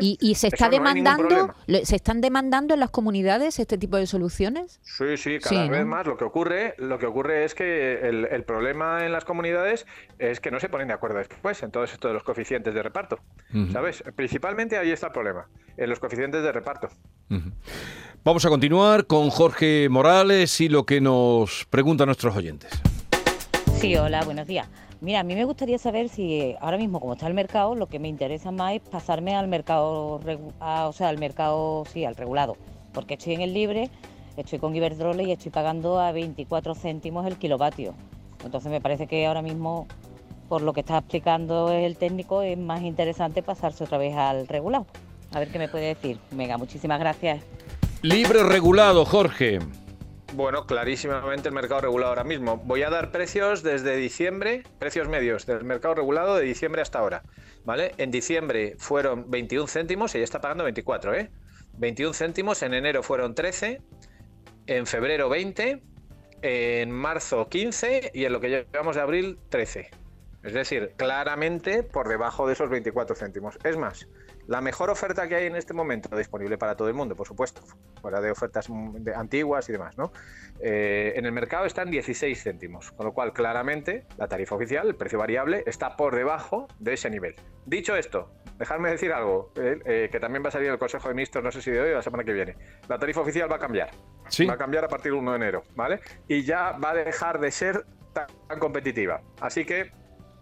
¿Y, 0.01 0.19
y 0.21 0.35
se 0.35 0.49
está 0.49 0.67
¿Eh? 0.67 0.69
Eso 0.69 0.77
demandando, 0.79 1.55
se 1.85 1.97
están 1.97 2.21
demandando 2.21 2.75
en 2.75 2.81
las 2.81 2.91
comunidades 2.91 3.59
este 3.59 3.79
tipo 3.79 3.97
de 3.97 4.07
soluciones? 4.07 4.81
Sí, 4.83 5.17
sí, 5.17 5.39
cada 5.39 5.65
Sí, 5.65 5.71
vez 5.71 5.81
¿no? 5.81 5.87
más. 5.87 6.07
Lo 6.07 6.17
que 6.17 6.25
ocurre, 6.25 6.75
lo 6.79 6.99
que 6.99 7.07
ocurre 7.07 7.45
es 7.45 7.55
que 7.55 8.01
el, 8.07 8.27
el 8.27 8.45
problema 8.45 9.05
en 9.07 9.13
las 9.13 9.25
comunidades 9.25 9.87
es 10.19 10.41
que 10.41 10.51
no 10.51 10.61
se 10.61 10.69
ponen 10.69 10.89
de 10.89 10.95
acuerdo 10.95 11.19
después 11.19 11.63
en 11.63 11.71
todo 11.71 11.85
esto 11.85 12.09
de 12.09 12.15
los 12.15 12.23
coeficientes 12.23 12.75
de 12.75 12.83
reparto. 12.83 13.19
¿Sabes? 13.73 14.03
Principalmente 14.17 14.77
ahí 14.79 14.91
está 14.91 15.09
el 15.09 15.13
problema, 15.13 15.49
en 15.77 15.89
los 15.91 15.99
coeficientes 16.01 16.43
de 16.43 16.53
reparto. 16.53 16.89
Vamos 18.25 18.45
a 18.47 18.49
continuar 18.51 19.07
con 19.07 19.31
Jorge 19.31 19.89
Morales 19.91 20.61
y 20.61 20.69
lo 20.69 20.87
que 20.87 21.01
nos 21.01 21.67
preguntan 21.71 22.07
nuestros 22.07 22.37
oyentes. 22.37 22.42
Sí, 23.81 23.97
hola, 23.97 24.25
buenos 24.25 24.47
días. 24.47 24.69
Mira, 25.01 25.21
a 25.21 25.23
mí 25.25 25.35
me 25.35 25.45
gustaría 25.45 25.79
saber 25.79 26.09
si 26.09 26.55
ahora 26.61 26.77
mismo 26.79 27.01
como 27.01 27.15
está 27.15 27.27
el 27.27 27.35
mercado, 27.35 27.75
lo 27.75 27.89
que 27.89 27.99
me 27.99 28.09
interesa 28.09 28.51
más 28.53 28.75
es 28.75 28.81
pasarme 28.81 29.35
al 29.35 29.49
mercado, 29.49 30.21
a- 30.61 30.87
o 30.87 30.93
sea, 30.93 31.09
al 31.09 31.19
mercado, 31.19 31.85
sí, 31.93 32.05
al 32.05 32.15
regulado, 32.15 32.57
porque 32.93 33.15
estoy 33.15 33.35
en 33.35 33.41
el 33.41 33.53
libre, 33.53 33.91
estoy 34.37 34.61
con 34.61 34.77
Iberdrola 34.77 35.23
y 35.25 35.33
estoy 35.33 35.51
pagando 35.51 35.99
a 35.99 36.13
24 36.13 36.75
céntimos 36.77 37.27
el 37.27 37.37
kilovatio. 37.37 37.95
Entonces 38.45 38.71
me 38.71 38.81
parece 38.81 39.09
que 39.09 39.27
ahora 39.27 39.43
mismo, 39.43 39.89
por 40.49 40.63
lo 40.63 40.73
que 40.73 40.81
está 40.81 40.99
explicando 40.99 41.73
el 41.73 41.97
técnico, 41.97 42.43
es 42.43 42.57
más 42.59 42.83
interesante 42.83 43.43
pasarse 43.43 43.83
otra 43.85 43.99
vez 43.99 44.15
al 44.17 44.47
regulado. 44.47 44.87
A 45.33 45.41
ver 45.41 45.49
qué 45.49 45.59
me 45.59 45.69
puede 45.69 45.87
decir. 45.87 46.19
Venga, 46.31 46.59
muchísimas 46.59 47.01
gracias. 47.01 47.43
Libre 48.03 48.43
regulado, 48.45 49.05
Jorge. 49.05 49.59
Bueno, 50.35 50.67
clarísimamente 50.67 51.49
el 51.49 51.55
mercado 51.55 51.83
regulado 51.83 52.09
ahora 52.09 52.25
mismo. 52.25 52.57
Voy 52.57 52.83
a 52.83 52.89
dar 52.89 53.11
precios 53.13 53.63
desde 53.63 53.97
diciembre, 53.97 54.63
precios 54.79 55.07
medios 55.07 55.45
del 55.45 55.63
mercado 55.63 55.95
regulado 55.95 56.37
de 56.37 56.45
diciembre 56.45 56.81
hasta 56.81 57.01
ahora. 57.01 57.23
¿Vale? 57.65 57.93
En 57.99 58.11
diciembre 58.11 58.75
fueron 58.79 59.31
21 59.31 59.67
céntimos 59.69 60.15
y 60.15 60.19
ya 60.19 60.25
está 60.25 60.41
pagando 60.41 60.65
24, 60.65 61.15
¿eh? 61.15 61.31
21 61.75 62.15
céntimos, 62.15 62.63
en 62.63 62.73
enero 62.73 63.03
fueron 63.03 63.35
13, 63.35 63.83
en 64.67 64.87
febrero 64.87 65.29
20, 65.29 65.83
en 66.41 66.91
marzo 66.91 67.49
15 67.49 68.13
y 68.15 68.25
en 68.25 68.33
lo 68.33 68.41
que 68.41 68.49
llevamos 68.49 68.97
de 68.97 69.03
abril 69.03 69.39
13. 69.51 69.91
Es 70.45 70.53
decir, 70.55 70.95
claramente 70.97 71.83
por 71.83 72.09
debajo 72.09 72.47
de 72.47 72.55
esos 72.55 72.71
24 72.71 73.15
céntimos. 73.17 73.59
Es 73.65 73.77
más, 73.77 74.09
la 74.47 74.61
mejor 74.61 74.91
oferta 74.91 75.29
que 75.29 75.37
hay 75.37 75.47
en 75.47 75.57
este 75.57 75.73
momento, 75.73 76.15
disponible 76.17 76.59
para 76.59 76.77
todo 76.77 76.89
el 76.89 76.95
mundo, 76.95 77.15
por 77.15 77.27
supuesto, 77.27 77.63
fuera 78.01 78.21
de 78.21 78.31
ofertas 78.31 78.69
mm, 78.69 79.09
antiguas 79.15 79.69
y 79.69 79.73
demás, 79.73 79.97
¿no? 79.97 80.13
Eh, 80.61 81.13
en 81.17 81.27
el 81.27 81.33
mercado 81.33 81.65
están 81.65 81.91
16 81.91 82.43
céntimos, 82.43 82.93
con 82.93 83.07
lo 83.07 83.13
cual 83.13 83.33
claramente 83.33 84.07
la 84.17 84.29
tarifa 84.29 84.57
oficial, 84.57 84.89
el 84.89 84.97
precio 84.97 85.19
variable, 85.19 85.63
está 85.67 85.97
por 85.97 86.17
debajo 86.17 86.67
de 86.79 86.95
ese 86.95 87.09
nivel. 87.11 87.37
Dicho 87.67 87.97
esto, 87.97 88.33
dejadme 88.59 88.91
decir 88.91 89.13
algo, 89.13 89.53
eh, 89.57 89.79
eh, 89.85 90.09
que 90.11 90.21
también 90.21 90.43
va 90.45 90.49
a 90.49 90.53
salir 90.53 90.71
el 90.71 90.79
Consejo 90.79 91.09
de 91.09 91.15
Ministros, 91.15 91.43
no 91.45 91.53
sé 91.53 91.63
si 91.63 91.71
de 91.71 91.81
hoy 91.81 91.91
o 91.91 91.95
la 91.95 92.03
semana 92.03 92.25
que 92.25 92.33
viene. 92.33 92.57
La 92.89 92.99
tarifa 92.99 93.21
oficial 93.21 93.51
va 93.51 93.57
a 93.57 93.61
cambiar. 93.61 93.91
Sí. 94.29 94.47
Va 94.47 94.55
a 94.55 94.59
cambiar 94.59 94.85
a 94.85 94.89
partir 94.89 95.13
del 95.13 95.21
1 95.21 95.31
de 95.31 95.37
enero, 95.37 95.63
¿vale? 95.75 96.01
Y 96.29 96.43
ya 96.43 96.73
va 96.73 96.91
a 96.91 96.95
dejar 96.95 97.41
de 97.41 97.51
ser 97.51 97.85
tan, 98.13 98.27
tan 98.49 98.59
competitiva. 98.59 99.23
Así 99.41 99.65
que, 99.65 99.93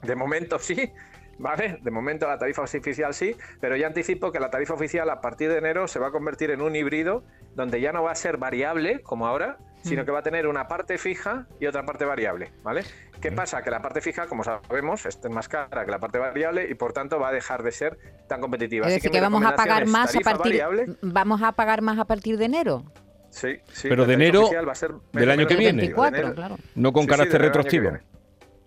de 0.03 0.17
momento 0.17 0.59
sí, 0.59 0.91
¿vale? 1.41 1.79
De 1.83 1.91
momento 1.91 2.29
la 2.29 2.39
tarifa 2.39 2.63
oficial 2.63 3.15
sí, 3.15 3.35
pero 3.61 3.77
ya 3.77 3.87
anticipo 3.87 4.31
que 4.31 4.39
la 4.39 4.51
tarifa 4.51 4.75
oficial 4.75 5.09
a 5.11 5.21
partir 5.21 5.51
de 5.51 5.59
enero 5.59 5.89
se 5.89 5.99
va 5.99 6.09
a 6.09 6.11
convertir 6.11 6.51
en 6.51 6.61
un 6.61 6.77
híbrido 6.77 7.25
donde 7.55 7.81
ya 7.81 7.93
no 7.93 8.03
va 8.03 8.13
a 8.13 8.15
ser 8.15 8.37
variable 8.37 9.01
como 9.01 9.27
ahora, 9.27 9.57
sino 9.83 10.05
que 10.05 10.11
va 10.13 10.19
a 10.19 10.23
tener 10.23 10.47
una 10.47 10.69
parte 10.69 10.99
fija 10.99 11.47
y 11.59 11.67
otra 11.67 11.85
parte 11.87 12.05
variable, 12.05 12.53
¿vale? 12.63 12.83
¿Qué 13.23 13.33
pasa? 13.33 13.63
Que 13.63 13.71
la 13.71 13.81
parte 13.81 14.01
fija, 14.03 14.27
como 14.27 14.45
sabemos, 14.45 15.07
es 15.07 15.19
más 15.31 15.49
cara 15.49 15.85
que 15.87 15.91
la 15.91 15.99
parte 15.99 16.19
variable 16.19 16.69
y 16.71 16.75
por 16.75 16.93
tanto 16.93 17.19
va 17.19 17.29
a 17.31 17.33
dejar 17.33 17.63
de 17.63 17.73
ser 17.73 17.99
tan 18.29 18.41
competitiva. 18.43 18.87
Es 18.87 18.93
Así 18.93 18.97
decir, 18.99 19.11
mi 19.11 19.17
que 19.17 19.21
vamos 19.23 19.43
a 19.45 19.57
pagar 19.57 19.87
más 19.87 20.15
a 20.15 20.21
partir 20.21 20.61
variable. 20.61 20.87
vamos 21.01 21.43
a 21.43 21.53
pagar 21.53 21.81
más 21.81 21.99
a 21.99 22.05
partir 22.05 22.37
de 22.37 22.45
enero. 22.45 22.85
Sí, 23.31 23.59
sí, 23.73 23.89
Pero 23.89 24.03
la 24.03 24.09
de 24.09 24.15
tarifa 24.15 24.23
enero 24.29 24.41
oficial 24.43 24.69
va 24.69 24.73
a 24.73 24.75
ser 24.75 24.91
del 25.13 25.31
año 25.31 25.47
que 25.47 25.55
viene. 25.55 25.93
competitiva. 25.93 26.11
De 26.11 26.11
24, 26.11 26.19
enero- 26.19 26.35
claro. 26.35 26.57
No 26.75 26.93
con 26.93 27.03
Sí, 27.03 27.07
sí, 27.07 27.11
carácter 27.11 27.33
del 27.41 27.43
año 27.43 27.53
que 27.53 27.59
retroactivo. 27.59 28.10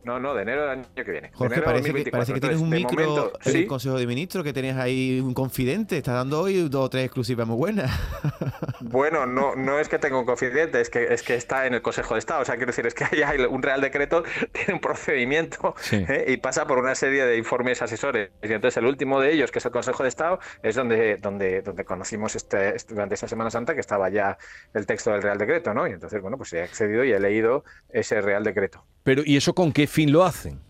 No, 0.03 0.19
no, 0.19 0.33
de 0.33 0.41
enero 0.41 0.61
del 0.63 0.69
año 0.71 0.83
que 0.95 1.03
viene. 1.03 1.31
Jorge, 1.33 1.61
parece 1.61 1.93
que, 1.93 2.11
2024. 2.11 2.11
parece 2.11 2.33
que 2.33 2.39
tienes 2.41 2.59
un 2.59 2.69
micro 2.69 3.09
momento, 3.09 3.39
en 3.45 3.51
el 3.55 3.61
sí. 3.61 3.65
Consejo 3.67 3.97
de 3.97 4.07
Ministros, 4.07 4.43
que 4.43 4.53
tenías 4.53 4.77
ahí 4.77 5.19
un 5.19 5.33
confidente. 5.33 5.97
Estás 5.97 6.15
dando 6.15 6.41
hoy 6.41 6.67
dos 6.69 6.85
o 6.85 6.89
tres 6.89 7.05
exclusivas 7.05 7.47
muy 7.47 7.57
buenas. 7.57 7.91
Bueno, 8.85 9.25
no, 9.25 9.55
no 9.55 9.79
es 9.79 9.87
que 9.87 9.97
tenga 9.97 10.19
un 10.19 10.25
confidente, 10.25 10.79
es 10.81 10.89
que, 10.89 11.13
es 11.13 11.23
que 11.23 11.35
está 11.35 11.65
en 11.65 11.73
el 11.73 11.81
Consejo 11.81 12.13
de 12.15 12.19
Estado. 12.19 12.41
O 12.41 12.45
sea, 12.45 12.55
quiero 12.57 12.67
decir, 12.71 12.85
es 12.85 12.93
que 12.93 13.05
hay 13.23 13.39
un 13.49 13.63
Real 13.63 13.79
Decreto, 13.81 14.23
tiene 14.51 14.73
un 14.73 14.79
procedimiento 14.81 15.73
Sí. 15.79 16.05
¿eh? 16.07 16.25
y 16.27 16.37
pasa 16.37 16.67
por 16.67 16.77
una 16.79 16.93
serie 16.93 17.25
de 17.25 17.37
informes 17.37 17.81
asesores. 17.81 18.31
Y 18.43 18.51
entonces 18.51 18.77
el 18.77 18.85
último 18.85 19.19
de 19.21 19.31
ellos, 19.31 19.51
que 19.51 19.59
es 19.59 19.65
el 19.65 19.71
Consejo 19.71 20.03
de 20.03 20.09
Estado, 20.09 20.39
es 20.61 20.75
donde, 20.75 21.17
donde, 21.17 21.61
donde 21.61 21.85
conocimos 21.85 22.35
este, 22.35 22.75
este- 22.75 22.93
durante 22.93 23.15
esta 23.15 23.27
Semana 23.27 23.49
Santa 23.49 23.73
que 23.73 23.79
estaba 23.79 24.09
ya 24.09 24.37
el 24.73 24.85
texto 24.85 25.11
del 25.11 25.21
Real 25.21 25.37
Decreto, 25.37 25.73
¿no? 25.73 25.87
Y 25.87 25.91
entonces, 25.91 26.21
bueno, 26.21 26.37
pues 26.37 26.51
he 26.53 26.61
accedido 26.61 27.03
y 27.03 27.13
he 27.13 27.19
leído 27.19 27.63
ese 27.89 28.21
Real 28.21 28.43
Decreto. 28.43 28.85
Pero, 29.03 29.21
¿y 29.25 29.37
eso 29.37 29.53
con 29.53 29.71
qué 29.71 29.87
fin 29.87 30.11
lo 30.11 30.23
hacen? 30.23 30.61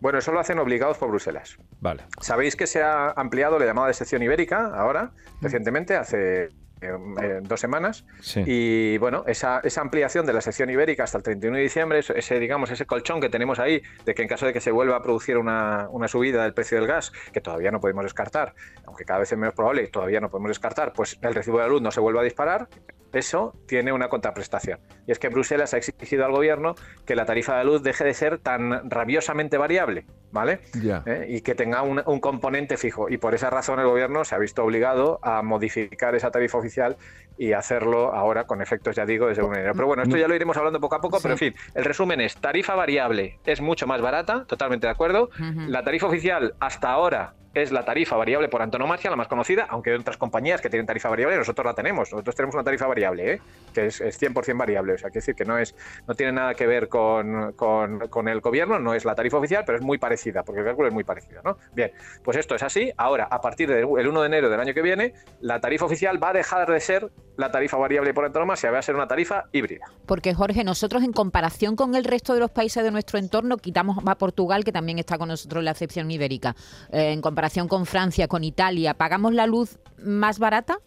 Bueno, 0.00 0.18
eso 0.18 0.32
lo 0.32 0.40
hacen 0.40 0.58
obligados 0.58 0.98
por 0.98 1.08
Bruselas. 1.08 1.56
Vale. 1.80 2.04
Sabéis 2.20 2.56
que 2.56 2.66
se 2.66 2.82
ha 2.82 3.10
ampliado 3.10 3.58
la 3.58 3.66
llamada 3.66 3.88
de 3.88 3.94
sección 3.94 4.22
ibérica 4.22 4.72
ahora, 4.74 5.12
recientemente, 5.40 5.96
hace 5.96 6.44
eh, 6.44 6.50
eh, 6.80 7.40
dos 7.42 7.60
semanas. 7.60 8.04
Sí. 8.20 8.42
Y 8.46 8.98
bueno, 8.98 9.24
esa, 9.26 9.60
esa 9.60 9.80
ampliación 9.80 10.26
de 10.26 10.34
la 10.34 10.42
sección 10.42 10.68
ibérica 10.68 11.04
hasta 11.04 11.18
el 11.18 11.24
31 11.24 11.56
de 11.56 11.62
diciembre, 11.62 11.98
ese, 12.00 12.38
digamos, 12.38 12.70
ese 12.70 12.84
colchón 12.84 13.20
que 13.20 13.30
tenemos 13.30 13.58
ahí, 13.58 13.82
de 14.04 14.14
que 14.14 14.22
en 14.22 14.28
caso 14.28 14.44
de 14.44 14.52
que 14.52 14.60
se 14.60 14.70
vuelva 14.70 14.96
a 14.96 15.02
producir 15.02 15.38
una, 15.38 15.88
una 15.90 16.08
subida 16.08 16.42
del 16.42 16.52
precio 16.52 16.78
del 16.78 16.86
gas, 16.86 17.12
que 17.32 17.40
todavía 17.40 17.70
no 17.70 17.80
podemos 17.80 18.04
descartar, 18.04 18.54
aunque 18.84 19.04
cada 19.04 19.20
vez 19.20 19.32
es 19.32 19.38
menos 19.38 19.54
probable 19.54 19.84
y 19.84 19.88
todavía 19.88 20.20
no 20.20 20.28
podemos 20.28 20.50
descartar, 20.50 20.92
pues 20.92 21.18
el 21.22 21.34
recibo 21.34 21.58
de 21.58 21.64
la 21.64 21.68
luz 21.68 21.80
no 21.80 21.90
se 21.90 22.00
vuelva 22.00 22.20
a 22.20 22.24
disparar, 22.24 22.68
eso 23.16 23.54
tiene 23.66 23.92
una 23.92 24.08
contraprestación. 24.08 24.80
Y 25.06 25.12
es 25.12 25.18
que 25.18 25.28
Bruselas 25.28 25.74
ha 25.74 25.78
exigido 25.78 26.24
al 26.24 26.32
gobierno 26.32 26.74
que 27.04 27.16
la 27.16 27.24
tarifa 27.24 27.52
de 27.52 27.58
la 27.58 27.64
luz 27.64 27.82
deje 27.82 28.04
de 28.04 28.14
ser 28.14 28.38
tan 28.38 28.90
rabiosamente 28.90 29.58
variable. 29.58 30.06
¿vale? 30.36 30.60
¿Eh? 31.06 31.26
Y 31.28 31.40
que 31.40 31.54
tenga 31.54 31.82
un, 31.82 32.02
un 32.04 32.20
componente 32.20 32.76
fijo. 32.76 33.08
Y 33.08 33.16
por 33.16 33.34
esa 33.34 33.48
razón 33.48 33.80
el 33.80 33.86
gobierno 33.86 34.24
se 34.24 34.34
ha 34.34 34.38
visto 34.38 34.62
obligado 34.62 35.18
a 35.22 35.42
modificar 35.42 36.14
esa 36.14 36.30
tarifa 36.30 36.58
oficial 36.58 36.96
y 37.38 37.52
hacerlo 37.52 38.14
ahora 38.14 38.44
con 38.44 38.60
efectos, 38.60 38.96
ya 38.96 39.06
digo, 39.06 39.28
desde 39.28 39.42
un 39.42 39.54
enero. 39.54 39.72
Pero 39.74 39.86
bueno, 39.86 40.02
esto 40.02 40.16
ya 40.16 40.28
lo 40.28 40.34
iremos 40.34 40.56
hablando 40.56 40.80
poco 40.80 40.96
a 40.96 41.00
poco, 41.00 41.18
pero 41.20 41.32
en 41.32 41.38
fin, 41.38 41.54
el 41.74 41.84
resumen 41.84 42.20
es, 42.20 42.36
tarifa 42.36 42.74
variable 42.74 43.38
es 43.44 43.60
mucho 43.60 43.86
más 43.86 44.00
barata, 44.00 44.44
totalmente 44.46 44.86
de 44.86 44.92
acuerdo. 44.92 45.30
La 45.68 45.82
tarifa 45.82 46.06
oficial 46.06 46.54
hasta 46.60 46.90
ahora 46.90 47.34
es 47.62 47.72
la 47.72 47.84
tarifa 47.84 48.16
variable 48.16 48.48
por 48.48 48.62
antonomasia, 48.62 49.10
la 49.10 49.16
más 49.16 49.28
conocida, 49.28 49.66
aunque 49.68 49.94
otras 49.94 50.16
compañías 50.16 50.60
que 50.60 50.68
tienen 50.70 50.86
tarifa 50.86 51.08
variable, 51.08 51.36
nosotros 51.36 51.64
la 51.64 51.74
tenemos. 51.74 52.10
Nosotros 52.12 52.34
tenemos 52.34 52.54
una 52.54 52.64
tarifa 52.64 52.86
variable, 52.86 53.32
¿eh? 53.34 53.40
que 53.74 53.86
es, 53.86 54.00
es 54.00 54.20
100% 54.20 54.56
variable. 54.58 54.94
O 54.94 54.98
sea, 54.98 55.10
quiere 55.10 55.20
decir 55.20 55.34
que 55.34 55.44
no, 55.44 55.58
es, 55.58 55.74
no 56.06 56.14
tiene 56.14 56.32
nada 56.32 56.54
que 56.54 56.66
ver 56.66 56.88
con, 56.88 57.52
con- 57.52 58.08
con 58.08 58.28
el 58.28 58.40
gobierno, 58.40 58.78
no 58.78 58.94
es 58.94 59.04
la 59.04 59.14
tarifa 59.14 59.36
oficial, 59.38 59.64
pero 59.66 59.78
es 59.78 59.84
muy 59.84 59.98
parecida, 59.98 60.42
porque 60.42 60.60
el 60.60 60.66
cálculo 60.66 60.88
es 60.88 60.94
muy 60.94 61.04
parecido. 61.04 61.40
¿no? 61.44 61.56
Bien, 61.74 61.92
pues 62.22 62.36
esto 62.36 62.54
es 62.54 62.62
así. 62.62 62.92
Ahora, 62.96 63.28
a 63.30 63.40
partir 63.40 63.68
del 63.68 63.84
1 63.86 64.20
de 64.20 64.26
enero 64.26 64.48
del 64.50 64.60
año 64.60 64.74
que 64.74 64.82
viene, 64.82 65.14
la 65.40 65.60
tarifa 65.60 65.84
oficial 65.86 66.22
va 66.22 66.30
a 66.30 66.32
dejar 66.34 66.70
de 66.70 66.80
ser 66.80 67.10
la 67.36 67.50
tarifa 67.50 67.76
variable 67.76 68.14
por 68.14 68.24
antonomasia, 68.24 68.70
va 68.70 68.78
a 68.78 68.82
ser 68.82 68.94
una 68.94 69.06
tarifa 69.06 69.44
híbrida. 69.52 69.84
Porque 70.06 70.32
Jorge, 70.32 70.64
nosotros 70.64 71.02
en 71.04 71.12
comparación 71.12 71.76
con 71.76 71.94
el 71.94 72.04
resto 72.04 72.32
de 72.32 72.40
los 72.40 72.50
países 72.50 72.82
de 72.82 72.90
nuestro 72.90 73.18
entorno, 73.18 73.58
quitamos 73.58 73.98
a 74.06 74.14
Portugal, 74.14 74.64
que 74.64 74.72
también 74.72 74.98
está 74.98 75.18
con 75.18 75.28
nosotros 75.28 75.60
en 75.60 75.66
la 75.66 75.72
excepción 75.72 76.10
ibérica, 76.10 76.56
eh, 76.90 77.12
en 77.12 77.20
comparación 77.20 77.45
con 77.68 77.86
Francia, 77.86 78.28
con 78.28 78.44
Italia, 78.44 78.94
¿pagamos 78.94 79.32
la 79.32 79.46
luz 79.46 79.78
más 79.98 80.38
barata? 80.38 80.78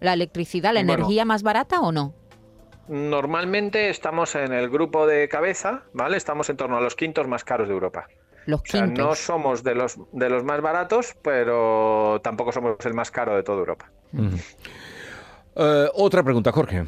¿La 0.00 0.12
electricidad, 0.12 0.72
la 0.74 0.80
Bueno. 0.80 0.94
energía 0.94 1.24
más 1.24 1.42
barata 1.42 1.80
o 1.80 1.90
no? 1.92 2.14
Normalmente 2.88 3.90
estamos 3.90 4.34
en 4.36 4.52
el 4.52 4.68
grupo 4.70 5.06
de 5.06 5.28
cabeza, 5.28 5.82
¿vale? 5.92 6.16
Estamos 6.16 6.48
en 6.50 6.56
torno 6.56 6.76
a 6.76 6.80
los 6.80 6.94
quintos 6.94 7.26
más 7.26 7.42
caros 7.44 7.66
de 7.68 7.74
Europa. 7.74 8.06
Los 8.44 8.60
O 8.60 8.64
sea, 8.66 8.86
no 8.86 9.14
somos 9.16 9.64
de 9.64 9.74
los, 9.74 9.96
de 10.12 10.30
los 10.30 10.44
más 10.44 10.60
baratos, 10.60 11.16
pero 11.22 12.20
tampoco 12.22 12.52
somos 12.52 12.76
el 12.84 12.94
más 12.94 13.10
caro 13.10 13.34
de 13.34 13.42
toda 13.42 13.58
Europa. 13.58 13.90
Eh, 15.56 15.88
otra 15.94 16.22
pregunta, 16.22 16.52
Jorge. 16.52 16.84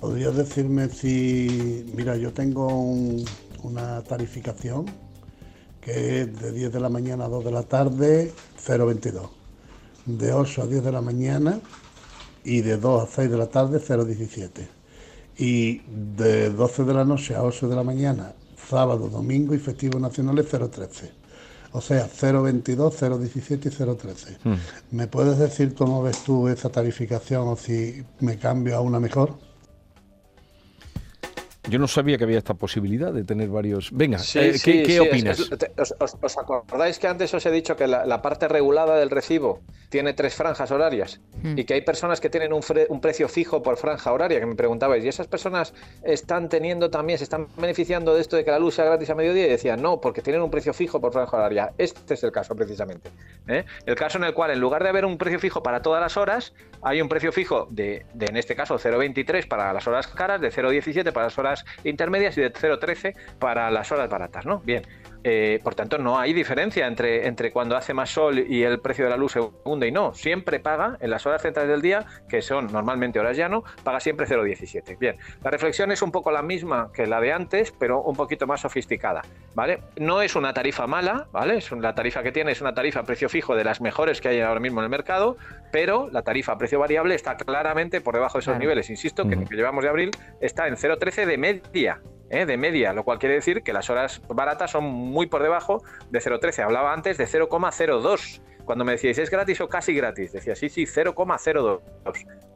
¿Podrías 0.00 0.36
decirme 0.36 0.88
si, 0.88 1.84
mira, 1.96 2.16
yo 2.16 2.32
tengo 2.32 2.68
un- 2.80 3.24
una 3.62 4.02
tarificación 4.02 4.86
que 5.80 6.22
es 6.22 6.40
de 6.40 6.52
10 6.52 6.72
de 6.72 6.80
la 6.80 6.88
mañana 6.88 7.24
a 7.26 7.28
2 7.28 7.44
de 7.44 7.50
la 7.52 7.62
tarde, 7.62 8.32
0,22. 8.58 9.30
De 10.04 10.32
8 10.32 10.62
a 10.62 10.66
10 10.66 10.82
de 10.84 10.92
la 10.92 11.00
mañana 11.00 11.60
y 12.44 12.60
de 12.60 12.76
2 12.76 13.02
a 13.08 13.12
6 13.12 13.30
de 13.30 13.38
la 13.38 13.46
tarde, 13.46 13.80
0,17. 13.80 14.68
Y 15.38 15.78
de 15.88 16.50
12 16.50 16.84
de 16.84 16.94
la 16.94 17.04
noche 17.04 17.34
a 17.34 17.42
8 17.42 17.68
de 17.68 17.76
la 17.76 17.82
mañana, 17.82 18.32
sábado, 18.68 19.08
domingo 19.08 19.54
y 19.54 19.58
festivos 19.58 20.00
nacionales, 20.00 20.46
0,13. 20.50 21.10
O 21.72 21.80
sea, 21.80 22.08
0,22, 22.08 22.94
0,17 22.94 23.66
y 23.68 23.70
0,13. 23.70 24.38
¿Me 24.92 25.06
puedes 25.08 25.38
decir 25.38 25.74
cómo 25.74 26.02
ves 26.02 26.22
tú 26.22 26.48
esa 26.48 26.68
tarificación 26.70 27.48
o 27.48 27.56
si 27.56 28.02
me 28.20 28.38
cambio 28.38 28.76
a 28.76 28.80
una 28.80 28.98
mejor? 29.00 29.34
Yo 31.68 31.78
no 31.78 31.88
sabía 31.88 32.16
que 32.16 32.24
había 32.24 32.38
esta 32.38 32.54
posibilidad 32.54 33.12
de 33.12 33.24
tener 33.24 33.48
varios. 33.48 33.90
Venga, 33.92 34.18
Sí, 34.18 34.38
eh, 34.38 34.52
¿qué, 34.52 34.58
sí, 34.58 34.72
qué 34.82 34.86
sí, 34.86 34.92
es- 34.94 35.00
opinas? 35.00 35.40
es- 35.40 35.50
os, 35.76 35.94
os- 35.98 36.16
os 36.22 36.38
acordáis 36.38 36.98
que 36.98 37.08
antes 37.08 37.34
os 37.34 37.44
he 37.44 37.50
dicho 37.50 37.74
que 37.76 37.86
la, 37.88 38.06
la 38.06 38.22
parte 38.22 38.46
regulada 38.46 38.96
del 38.96 39.10
recibo 39.10 39.60
tiene 39.88 40.12
tres 40.14 40.34
franjas 40.34 40.70
horarias 40.70 41.20
Hmm. 41.42 41.58
y 41.58 41.64
que 41.64 41.74
hay 41.74 41.80
personas 41.82 42.20
que 42.20 42.30
tienen 42.30 42.52
un, 42.52 42.62
fre- 42.62 42.86
un 42.88 43.00
precio 43.00 43.28
fijo 43.28 43.62
por 43.62 43.76
franja 43.78 44.12
horaria? 44.12 44.38
Que 44.40 44.46
me 44.46 44.54
preguntabais, 44.54 45.04
¿y 45.04 45.08
esas 45.08 45.26
personas 45.26 45.74
están 46.02 46.48
teniendo 46.48 46.88
también, 46.90 47.18
se 47.18 47.24
están 47.24 47.46
beneficiando 47.56 48.14
de 48.14 48.20
esto 48.20 48.36
de 48.36 48.44
que 48.44 48.50
la 48.52 48.58
luz 48.58 48.74
sea 48.76 48.84
gratis 48.84 49.10
a 49.10 49.14
mediodía? 49.14 49.46
Y 49.46 49.50
decían, 49.50 49.82
no, 49.82 50.00
porque 50.00 50.22
tienen 50.22 50.42
un 50.42 50.50
precio 50.50 50.72
fijo 50.72 51.00
por 51.00 51.12
franja 51.12 51.36
horaria. 51.36 51.72
Este 51.78 52.14
es 52.14 52.22
el 52.22 52.30
caso 52.32 52.54
precisamente. 52.54 53.10
¿eh? 53.48 53.64
El 53.86 53.94
caso 53.96 54.18
en 54.18 54.24
el 54.24 54.34
cual, 54.34 54.50
en 54.52 54.60
lugar 54.60 54.82
de 54.82 54.88
haber 54.90 55.04
un 55.04 55.18
precio 55.18 55.38
fijo 55.40 55.62
para 55.62 55.82
todas 55.82 56.00
las 56.00 56.16
horas, 56.16 56.52
hay 56.82 57.00
un 57.00 57.08
precio 57.08 57.32
fijo 57.32 57.66
de, 57.70 58.06
de, 58.14 58.26
en 58.26 58.36
este 58.36 58.54
caso, 58.54 58.76
0,23 58.78 59.48
para 59.48 59.72
las 59.72 59.86
horas 59.86 60.06
caras, 60.08 60.40
de 60.40 60.50
0,17 60.52 61.12
para 61.12 61.26
las 61.26 61.38
horas 61.38 61.55
intermedias 61.84 62.36
y 62.38 62.40
de 62.40 62.52
0,13 62.52 63.14
para 63.38 63.70
las 63.70 63.90
horas 63.92 64.08
baratas, 64.08 64.46
¿no? 64.46 64.60
Bien. 64.60 64.82
Eh, 65.28 65.58
por 65.64 65.74
tanto, 65.74 65.98
no 65.98 66.20
hay 66.20 66.32
diferencia 66.32 66.86
entre, 66.86 67.26
entre 67.26 67.50
cuando 67.50 67.76
hace 67.76 67.92
más 67.92 68.10
sol 68.10 68.38
y 68.38 68.62
el 68.62 68.78
precio 68.78 69.06
de 69.06 69.10
la 69.10 69.16
luz 69.16 69.32
se 69.32 69.40
hunde 69.64 69.88
y 69.88 69.90
no. 69.90 70.14
Siempre 70.14 70.60
paga 70.60 70.98
en 71.00 71.10
las 71.10 71.26
horas 71.26 71.42
centrales 71.42 71.68
del 71.68 71.82
día, 71.82 72.06
que 72.28 72.42
son 72.42 72.68
normalmente 72.72 73.18
horas 73.18 73.36
llano, 73.36 73.64
paga 73.82 73.98
siempre 73.98 74.24
0,17. 74.28 74.96
Bien, 75.00 75.16
la 75.42 75.50
reflexión 75.50 75.90
es 75.90 76.00
un 76.00 76.12
poco 76.12 76.30
la 76.30 76.42
misma 76.42 76.90
que 76.94 77.08
la 77.08 77.20
de 77.20 77.32
antes, 77.32 77.72
pero 77.76 78.02
un 78.02 78.14
poquito 78.14 78.46
más 78.46 78.60
sofisticada, 78.60 79.22
¿vale? 79.56 79.80
No 79.96 80.22
es 80.22 80.36
una 80.36 80.54
tarifa 80.54 80.86
mala, 80.86 81.26
¿vale? 81.32 81.56
Es 81.56 81.72
la 81.72 81.92
tarifa 81.96 82.22
que 82.22 82.30
tiene 82.30 82.52
es 82.52 82.60
una 82.60 82.72
tarifa 82.72 83.00
a 83.00 83.02
precio 83.02 83.28
fijo 83.28 83.56
de 83.56 83.64
las 83.64 83.80
mejores 83.80 84.20
que 84.20 84.28
hay 84.28 84.40
ahora 84.40 84.60
mismo 84.60 84.78
en 84.78 84.84
el 84.84 84.90
mercado, 84.90 85.36
pero 85.72 86.08
la 86.12 86.22
tarifa 86.22 86.52
a 86.52 86.58
precio 86.58 86.78
variable 86.78 87.16
está 87.16 87.36
claramente 87.36 88.00
por 88.00 88.14
debajo 88.14 88.34
de 88.38 88.42
esos 88.42 88.52
Claro. 88.52 88.60
niveles. 88.60 88.90
Insisto 88.90 89.28
que 89.28 89.34
lo 89.34 89.44
que 89.44 89.56
llevamos 89.56 89.82
de 89.82 89.90
abril 89.90 90.10
está 90.40 90.68
en 90.68 90.76
0,13 90.76 91.26
de 91.26 91.36
media. 91.36 92.00
¿Eh? 92.30 92.46
de 92.46 92.56
media, 92.56 92.92
lo 92.92 93.04
cual 93.04 93.18
quiere 93.18 93.34
decir 93.36 93.62
que 93.62 93.72
las 93.72 93.88
horas 93.90 94.20
baratas 94.28 94.70
son 94.70 94.84
muy 94.84 95.26
por 95.26 95.42
debajo 95.42 95.82
de 96.10 96.18
0,13. 96.20 96.64
Hablaba 96.64 96.92
antes 96.92 97.16
de 97.18 97.26
0,02. 97.26 98.40
Cuando 98.64 98.84
me 98.84 98.92
decíais, 98.92 99.16
¿es 99.18 99.30
gratis 99.30 99.60
o 99.60 99.68
casi 99.68 99.94
gratis? 99.94 100.32
Decía, 100.32 100.56
sí, 100.56 100.68
sí, 100.68 100.86
0,02. 100.86 101.80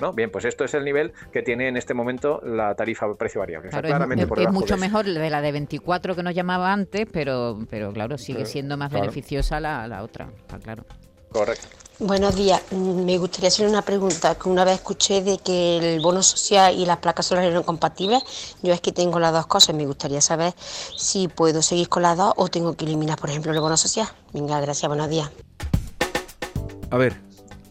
¿no? 0.01 0.13
Bien, 0.13 0.29
pues 0.31 0.45
esto 0.45 0.65
es 0.65 0.75
el 0.75 0.85
nivel 0.85 1.13
que 1.33 1.43
tiene 1.43 1.69
en 1.69 1.77
este 1.77 1.95
momento 1.95 2.41
la 2.45 2.75
tarifa 2.75 3.07
precio 3.17 3.39
variable. 3.41 3.69
O 3.69 3.71
sea, 3.71 3.81
Claro, 3.81 3.89
es- 3.89 3.97
claramente 3.97 4.23
es, 4.25 4.29
por 4.29 4.41
es 4.41 4.51
mucho 4.51 4.75
de 4.75 4.81
mejor 4.81 5.05
de 5.05 5.31
la 5.31 5.41
de 5.41 5.53
24 5.53 6.17
que 6.17 6.23
nos 6.25 6.35
llamaba 6.35 6.73
antes, 6.73 7.07
pero, 7.13 7.59
pero 7.71 7.93
claro, 7.93 8.19
sigue 8.19 8.39
Claro, 8.39 8.51
siendo 8.51 8.77
más 8.77 8.91
claro. 8.91 9.03
beneficiosa 9.03 9.61
la, 9.61 9.87
la 9.87 10.03
otra, 10.03 10.31
está 10.37 10.59
claro. 10.59 10.85
Correcto. 11.31 11.69
Buenos 12.01 12.35
días. 12.35 12.63
Me 12.73 13.19
gustaría 13.19 13.49
hacer 13.49 13.69
una 13.69 13.83
pregunta 13.83 14.35
que 14.35 14.49
una 14.49 14.65
vez 14.65 14.77
escuché 14.77 15.21
de 15.21 15.37
que 15.37 15.77
el 15.77 16.01
bono 16.01 16.23
social 16.23 16.75
y 16.75 16.87
las 16.87 16.97
placas 16.97 17.27
solares 17.27 17.51
eran 17.51 17.63
compatibles. 17.63 18.23
Yo 18.63 18.73
es 18.73 18.81
que 18.81 18.91
tengo 18.91 19.21
las 19.21 19.35
dos 19.35 19.47
cosas. 19.47 19.77
Me 19.77 19.85
gustaría 19.85 20.23
saber 20.23 20.55
si 20.97 21.29
puedo 21.29 21.61
seguir 21.61 21.91
con 21.91 22.03
las 22.03 22.17
dos 22.17 22.33
o 22.37 22.49
tengo 22.49 22.75
que 22.75 22.87
eliminar, 22.87 23.19
por 23.19 23.29
ejemplo, 23.29 23.53
el 23.53 23.61
bono 23.61 23.77
social. 23.77 24.09
Venga, 24.33 24.59
gracias. 24.63 24.89
Buenos 24.89 25.11
días. 25.11 25.31
A 26.91 26.97
ver, 26.97 27.21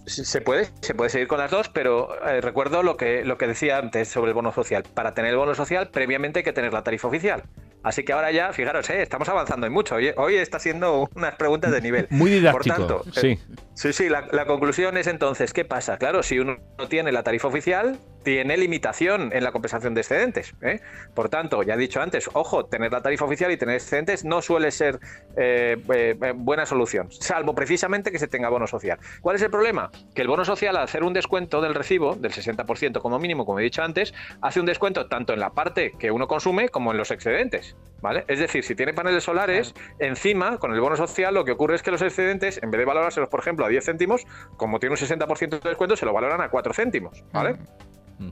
Se 0.06 0.42
puede, 0.42 0.70
se 0.82 0.94
puede 0.94 1.10
seguir 1.10 1.28
con 1.28 1.40
las 1.40 1.50
dos, 1.50 1.70
pero 1.70 2.10
eh, 2.28 2.40
recuerdo 2.40 2.84
lo 2.84 2.98
que, 2.98 3.26
lo 3.26 3.40
que 3.40 3.48
decía 3.48 3.80
antes 3.80 4.10
sobre 4.10 4.30
el 4.30 4.36
bono 4.36 4.52
social. 4.52 4.84
Para 4.84 5.16
tener 5.16 5.32
el 5.32 5.38
bono 5.38 5.56
social, 5.56 5.90
previamente 5.90 6.40
hay 6.40 6.44
que 6.44 6.54
tener 6.54 6.72
la 6.72 6.84
tarifa 6.84 7.08
oficial. 7.08 7.46
Así 7.82 8.04
que 8.04 8.12
ahora 8.14 8.32
ya, 8.32 8.52
fijaros, 8.52 8.90
eh, 8.90 9.02
estamos 9.02 9.30
avanzando 9.30 9.66
y 9.66 9.70
mucho. 9.70 9.96
Hoy, 9.96 10.12
hoy 10.18 10.36
está 10.36 10.60
siendo 10.60 11.10
unas 11.16 11.36
preguntas 11.36 11.72
de 11.72 11.82
nivel. 11.82 12.08
muy 12.10 12.30
didáctico. 12.30 12.76
Por 12.76 13.04
tanto, 13.04 13.04
eh, 13.22 13.38
sí. 13.38 13.56
Sí, 13.74 13.94
sí, 13.94 14.10
la, 14.10 14.28
la 14.32 14.46
conclusión 14.46 14.98
es 14.98 15.08
entonces, 15.08 15.54
¿qué 15.54 15.64
pasa? 15.64 15.98
Claro, 15.98 16.22
si 16.22 16.40
uno 16.40 16.58
no 16.78 16.88
tiene 16.90 17.12
la 17.14 17.24
tarifa 17.24 17.48
oficial, 17.48 17.98
tiene 18.24 18.58
limitación 18.58 19.32
en 19.34 19.44
la 19.44 19.52
compensación 19.52 19.94
de 19.94 20.02
excedentes. 20.02 20.54
¿eh? 20.62 20.82
Por 21.14 21.30
tanto, 21.30 21.64
ya 21.64 21.76
he 21.76 21.78
dicho 21.78 22.02
antes, 22.02 22.30
ojo, 22.34 22.66
tener 22.66 22.92
la 22.92 23.02
tarifa 23.02 23.26
oficial 23.26 23.52
y 23.52 23.58
tener 23.58 23.76
excedentes 23.76 24.26
no 24.26 24.42
suele 24.42 24.72
ser 24.72 25.00
eh, 25.38 25.78
eh, 25.94 26.34
buena 26.36 26.66
solución, 26.66 27.12
salvo 27.12 27.56
precisamente 27.56 28.12
que 28.12 28.20
se 28.20 28.28
tenga 28.28 28.50
bono 28.50 28.68
social. 28.68 29.00
¿Cuál 29.22 29.36
es 29.36 29.42
el 29.42 29.50
problema? 29.50 29.92
Que 30.14 30.22
el 30.22 30.28
bono 30.28 30.46
social, 30.46 30.76
al 30.78 30.84
hacer 30.84 31.04
un 31.04 31.14
descuento 31.14 31.62
del 31.62 31.76
recibo, 31.76 32.16
del 32.16 32.32
60% 32.32 33.02
como 33.02 33.20
mínimo, 33.20 33.46
como 33.46 33.60
he 33.60 33.64
dicho 33.64 33.84
antes, 33.84 34.14
hace 34.42 34.60
un 34.60 34.66
descuento 34.66 35.08
tanto 35.08 35.34
en 35.34 35.40
la 35.40 35.52
parte 35.52 35.94
que 35.98 36.12
uno 36.12 36.28
consume 36.28 36.70
como 36.70 36.92
en 36.92 36.98
los 36.98 37.12
excedentes. 37.12 37.76
¿Vale? 38.02 38.24
Es 38.30 38.40
decir, 38.40 38.64
si 38.64 38.76
tiene 38.76 38.94
paneles 38.94 39.26
solares, 39.26 39.76
encima, 40.00 40.58
con 40.58 40.74
el 40.74 40.80
bono 40.80 40.96
social, 40.96 41.34
lo 41.34 41.44
que 41.44 41.52
ocurre 41.52 41.76
es 41.76 41.84
que 41.84 41.92
los 41.92 42.02
excedentes, 42.02 42.58
en 42.64 42.72
vez 42.72 42.80
de 42.80 42.86
valorárselos, 42.86 43.28
por 43.28 43.42
ejemplo, 43.42 43.66
a 43.66 43.68
10 43.68 43.84
céntimos, 43.84 44.26
como 44.56 44.80
tiene 44.80 44.94
un 44.94 44.98
60% 44.98 45.50
de 45.50 45.70
descuento, 45.70 45.98
se 45.98 46.06
lo 46.06 46.14
valoran 46.14 46.40
a 46.40 46.48
4 46.48 46.74
céntimos. 46.74 47.26
¿Vale? 47.34 47.58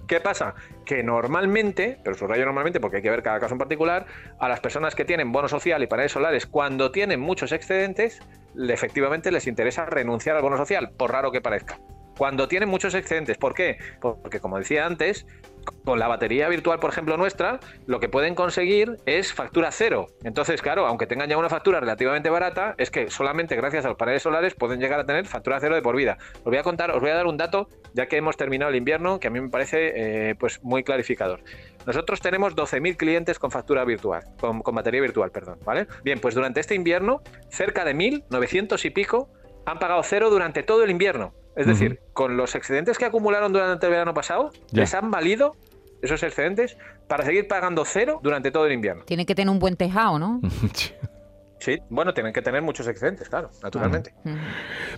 ¿Qué 0.07 0.19
pasa? 0.19 0.55
Que 0.85 1.03
normalmente, 1.03 1.97
pero 2.03 2.15
subrayo 2.15 2.45
normalmente 2.45 2.79
porque 2.79 2.97
hay 2.97 3.03
que 3.03 3.09
ver 3.09 3.23
cada 3.23 3.39
caso 3.39 3.55
en 3.55 3.59
particular, 3.59 4.05
a 4.39 4.49
las 4.49 4.59
personas 4.59 4.95
que 4.95 5.05
tienen 5.05 5.31
bono 5.31 5.47
social 5.47 5.81
y 5.81 5.87
paneles 5.87 6.11
solares, 6.11 6.45
cuando 6.45 6.91
tienen 6.91 7.19
muchos 7.19 7.51
excedentes, 7.51 8.19
efectivamente 8.57 9.31
les 9.31 9.47
interesa 9.47 9.85
renunciar 9.85 10.35
al 10.35 10.41
bono 10.41 10.57
social, 10.57 10.91
por 10.91 11.11
raro 11.11 11.31
que 11.31 11.41
parezca. 11.41 11.79
Cuando 12.17 12.47
tienen 12.47 12.69
muchos 12.69 12.95
excedentes, 12.95 13.37
¿por 13.37 13.53
qué? 13.53 13.77
Porque, 14.01 14.39
como 14.39 14.57
decía 14.57 14.85
antes, 14.85 15.25
con 15.83 15.99
la 15.99 16.07
batería 16.07 16.47
virtual, 16.49 16.79
por 16.79 16.89
ejemplo, 16.89 17.17
nuestra, 17.17 17.59
lo 17.85 17.99
que 17.99 18.09
pueden 18.09 18.35
conseguir 18.35 18.97
es 19.05 19.33
factura 19.33 19.71
cero. 19.71 20.07
Entonces, 20.23 20.61
claro, 20.61 20.87
aunque 20.87 21.05
tengan 21.05 21.29
ya 21.29 21.37
una 21.37 21.49
factura 21.49 21.79
relativamente 21.79 22.29
barata, 22.29 22.75
es 22.77 22.89
que 22.89 23.09
solamente 23.09 23.55
gracias 23.55 23.85
a 23.85 23.89
los 23.89 23.97
paneles 23.97 24.23
solares 24.23 24.55
pueden 24.55 24.79
llegar 24.79 24.99
a 24.99 25.05
tener 25.05 25.25
factura 25.27 25.59
cero 25.59 25.75
de 25.75 25.81
por 25.81 25.95
vida. 25.95 26.17
Os 26.37 26.45
voy 26.45 26.57
a 26.57 26.63
contar, 26.63 26.91
os 26.91 27.01
voy 27.01 27.09
a 27.09 27.15
dar 27.15 27.27
un 27.27 27.37
dato, 27.37 27.69
ya 27.93 28.07
que 28.07 28.17
hemos 28.17 28.37
terminado 28.37 28.71
el 28.71 28.77
invierno, 28.77 29.19
que 29.19 29.27
a 29.27 29.31
mí 29.31 29.39
me 29.39 29.49
parece 29.49 30.29
eh, 30.29 30.35
pues 30.35 30.63
muy 30.63 30.83
clarificador. 30.83 31.41
Nosotros 31.85 32.19
tenemos 32.19 32.55
12.000 32.55 32.97
clientes 32.97 33.39
con 33.39 33.51
factura 33.51 33.85
virtual, 33.85 34.23
con, 34.39 34.61
con 34.61 34.75
batería 34.75 35.01
virtual, 35.01 35.31
perdón, 35.31 35.59
¿vale? 35.63 35.87
Bien, 36.03 36.19
pues 36.19 36.35
durante 36.35 36.59
este 36.59 36.75
invierno, 36.75 37.21
cerca 37.49 37.85
de 37.85 37.95
1.000, 37.95 38.25
900 38.29 38.83
y 38.85 38.89
pico, 38.89 39.29
han 39.65 39.79
pagado 39.79 40.01
cero 40.03 40.29
durante 40.29 40.63
todo 40.63 40.83
el 40.83 40.91
invierno. 40.91 41.33
Es 41.57 41.65
decir, 41.67 41.99
con 42.13 42.37
los 42.37 42.55
excedentes 42.55 42.97
que 42.97 43.05
acumularon 43.05 43.51
durante 43.51 43.85
el 43.87 43.91
verano 43.91 44.13
pasado, 44.13 44.51
Ya. 44.71 44.81
les 44.81 44.93
han 44.93 45.11
valido 45.11 45.55
esos 46.01 46.21
excedentes, 46.21 46.77
para 47.07 47.25
seguir 47.25 47.47
pagando 47.47 47.83
cero 47.83 48.19
durante 48.21 48.51
todo 48.51 48.67
el 48.67 48.73
invierno. 48.73 49.03
Tiene 49.05 49.25
que 49.25 49.33
tener 49.33 49.49
un 49.51 49.57
buen 49.59 49.75
tejado, 49.75 50.19
¿no? 50.19 50.39
Sí, 51.59 51.79
bueno, 51.89 52.13
tienen 52.13 52.33
que 52.33 52.43
tener 52.43 52.61
muchos 52.61 52.87
excedentes, 52.87 53.27
claro, 53.29 53.49
naturalmente. 53.63 54.13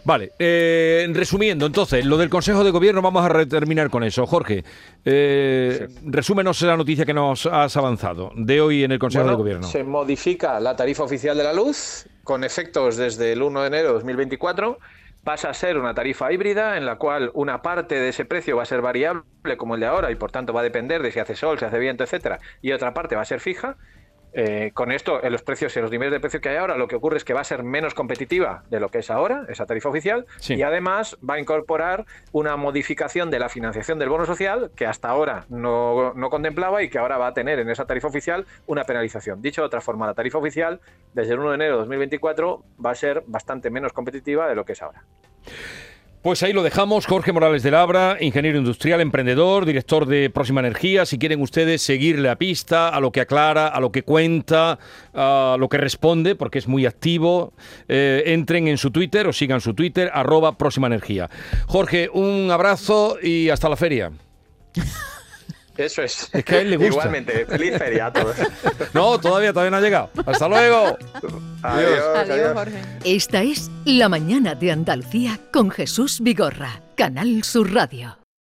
Vale, 0.03 0.33
eh, 0.37 1.07
resumiendo, 1.13 1.65
entonces, 1.65 2.05
lo 2.05 2.17
del 2.17 2.29
Consejo 2.29 2.65
de 2.65 2.71
Gobierno, 2.71 3.01
vamos 3.01 3.25
a 3.25 3.45
terminar 3.45 3.89
con 3.89 4.03
eso. 4.03 4.27
Jorge, 4.27 4.65
eh, 5.05 5.87
resúmenos 6.03 6.61
la 6.63 6.75
noticia 6.75 7.05
que 7.05 7.13
nos 7.13 7.45
has 7.45 7.77
avanzado 7.77 8.31
de 8.35 8.59
hoy 8.59 8.83
en 8.83 8.91
el 8.91 8.99
Consejo 8.99 9.23
Bueno, 9.23 9.37
de 9.37 9.41
Gobierno. 9.41 9.67
Se 9.67 9.85
modifica 9.85 10.59
la 10.59 10.75
tarifa 10.75 11.03
oficial 11.03 11.37
de 11.37 11.43
la 11.45 11.53
luz 11.53 12.05
con 12.25 12.43
efectos 12.43 12.97
desde 12.97 13.31
el 13.31 13.41
1 13.41 13.61
de 13.61 13.67
enero 13.67 13.87
de 13.87 13.93
2024. 13.93 14.79
Pasa 15.23 15.49
a 15.49 15.53
ser 15.53 15.77
una 15.77 15.93
tarifa 15.93 16.31
híbrida 16.31 16.77
en 16.77 16.85
la 16.85 16.97
cual 16.97 17.31
una 17.33 17.61
parte 17.61 17.95
de 17.95 18.09
ese 18.09 18.25
precio 18.25 18.55
va 18.57 18.63
a 18.63 18.65
ser 18.65 18.81
variable 18.81 19.23
como 19.57 19.75
el 19.75 19.81
de 19.81 19.87
ahora 19.87 20.11
y 20.11 20.15
por 20.15 20.31
tanto 20.31 20.53
va 20.53 20.61
a 20.61 20.63
depender 20.63 21.03
de 21.03 21.11
si 21.11 21.19
hace 21.19 21.35
sol, 21.35 21.59
si 21.59 21.65
hace 21.65 21.77
viento, 21.77 22.03
etcétera, 22.03 22.39
y 22.61 22.71
otra 22.71 22.93
parte 22.93 23.15
va 23.15 23.21
a 23.21 23.25
ser 23.25 23.39
fija. 23.39 23.77
Eh, 24.33 24.71
con 24.75 24.91
esto, 24.91 25.23
en 25.23 25.31
los 25.31 25.41
precios, 25.41 25.75
en 25.75 25.81
los 25.81 25.91
niveles 25.91 26.11
de 26.11 26.19
precio 26.19 26.39
que 26.39 26.49
hay 26.49 26.57
ahora, 26.57 26.77
lo 26.77 26.87
que 26.87 26.95
ocurre 26.95 27.17
es 27.17 27.23
que 27.23 27.33
va 27.33 27.41
a 27.41 27.43
ser 27.43 27.63
menos 27.63 27.93
competitiva 27.95 28.63
de 28.69 28.79
lo 28.79 28.89
que 28.89 28.99
es 28.99 29.09
ahora, 29.09 29.45
esa 29.49 29.65
tarifa 29.65 29.89
oficial, 29.89 30.25
Sí. 30.37 30.53
y 30.55 30.61
además 30.61 31.17
va 31.27 31.35
a 31.35 31.39
incorporar 31.39 32.05
una 32.31 32.55
modificación 32.55 33.31
de 33.31 33.39
la 33.39 33.49
financiación 33.49 33.97
del 33.97 34.09
bono 34.09 34.25
social 34.25 34.69
que 34.75 34.85
hasta 34.85 35.09
ahora 35.09 35.45
no, 35.49 36.13
no 36.13 36.29
contemplaba 36.29 36.83
y 36.83 36.89
que 36.89 36.99
ahora 36.99 37.17
va 37.17 37.27
a 37.27 37.33
tener 37.33 37.59
en 37.59 37.69
esa 37.69 37.85
tarifa 37.85 38.07
oficial 38.07 38.45
una 38.67 38.83
penalización. 38.83 39.41
Dicho 39.41 39.61
de 39.61 39.67
otra 39.67 39.81
forma, 39.81 40.05
la 40.05 40.13
tarifa 40.13 40.37
oficial 40.37 40.79
desde 41.13 41.33
el 41.33 41.39
1 41.39 41.49
de 41.49 41.55
enero 41.55 41.73
de 41.73 41.79
2024 41.79 42.63
va 42.85 42.91
a 42.91 42.95
ser 42.95 43.23
bastante 43.25 43.69
menos 43.71 43.93
competitiva 43.93 44.47
de 44.47 44.55
lo 44.55 44.63
que 44.63 44.73
es 44.73 44.81
ahora. 44.83 45.03
Pues 46.21 46.43
ahí 46.43 46.51
lo 46.51 46.63
dejamos. 46.63 47.05
Jorge 47.05 47.31
Morales 47.31 47.63
de 47.63 47.71
Labra, 47.71 48.17
ingeniero 48.19 48.57
industrial, 48.57 48.99
emprendedor, 48.99 49.65
director 49.65 50.05
de 50.05 50.29
Próxima 50.29 50.59
Energía. 50.59 51.05
Si 51.05 51.17
quieren 51.17 51.41
ustedes 51.41 51.81
seguirle 51.81 52.29
a 52.29 52.35
pista, 52.35 52.89
a 52.89 52.99
lo 52.99 53.13
que 53.13 53.21
aclara, 53.21 53.69
a 53.69 53.79
lo 53.79 53.93
que 53.93 54.03
cuenta, 54.03 54.79
a 55.13 55.55
lo 55.57 55.69
que 55.69 55.77
responde, 55.77 56.35
porque 56.35 56.59
es 56.59 56.67
muy 56.67 56.85
activo, 56.85 57.53
eh, 57.87 58.23
entren 58.25 58.67
en 58.67 58.77
su 58.77 58.91
Twitter 58.91 59.27
o 59.27 59.33
sigan 59.33 59.61
su 59.61 59.73
Twitter, 59.73 60.11
arroba 60.13 60.57
Próxima 60.57 60.87
Energía. 60.87 61.29
Jorge, 61.67 62.09
un 62.11 62.51
abrazo 62.51 63.17
y 63.23 63.47
hasta 63.49 63.69
la 63.69 63.77
feria. 63.77 64.11
Eso 65.79 66.01
es. 66.01 66.29
Es 66.33 66.43
que 66.43 66.55
a 66.55 66.61
él 66.61 66.71
le 66.71 66.77
gusta. 66.77 66.91
Igualmente, 66.91 67.45
feliz 67.45 67.77
feria 67.77 68.07
a 68.07 68.13
todos. 68.13 68.35
No, 68.93 69.19
todavía, 69.19 69.53
todavía 69.53 69.71
no 69.71 69.77
ha 69.77 69.81
llegado. 69.81 70.09
Hasta 70.25 70.47
luego. 70.47 70.97
Adiós, 71.61 72.03
adiós. 72.15 72.67
Esta 73.03 73.43
es 73.43 73.69
La 73.85 74.09
Mañana 74.09 74.55
de 74.55 74.71
Andalucía 74.71 75.39
con 75.51 75.69
Jesús 75.69 76.19
Vigorra, 76.21 76.81
Canal 76.95 77.43
Sur 77.43 77.73
Radio. 77.73 78.18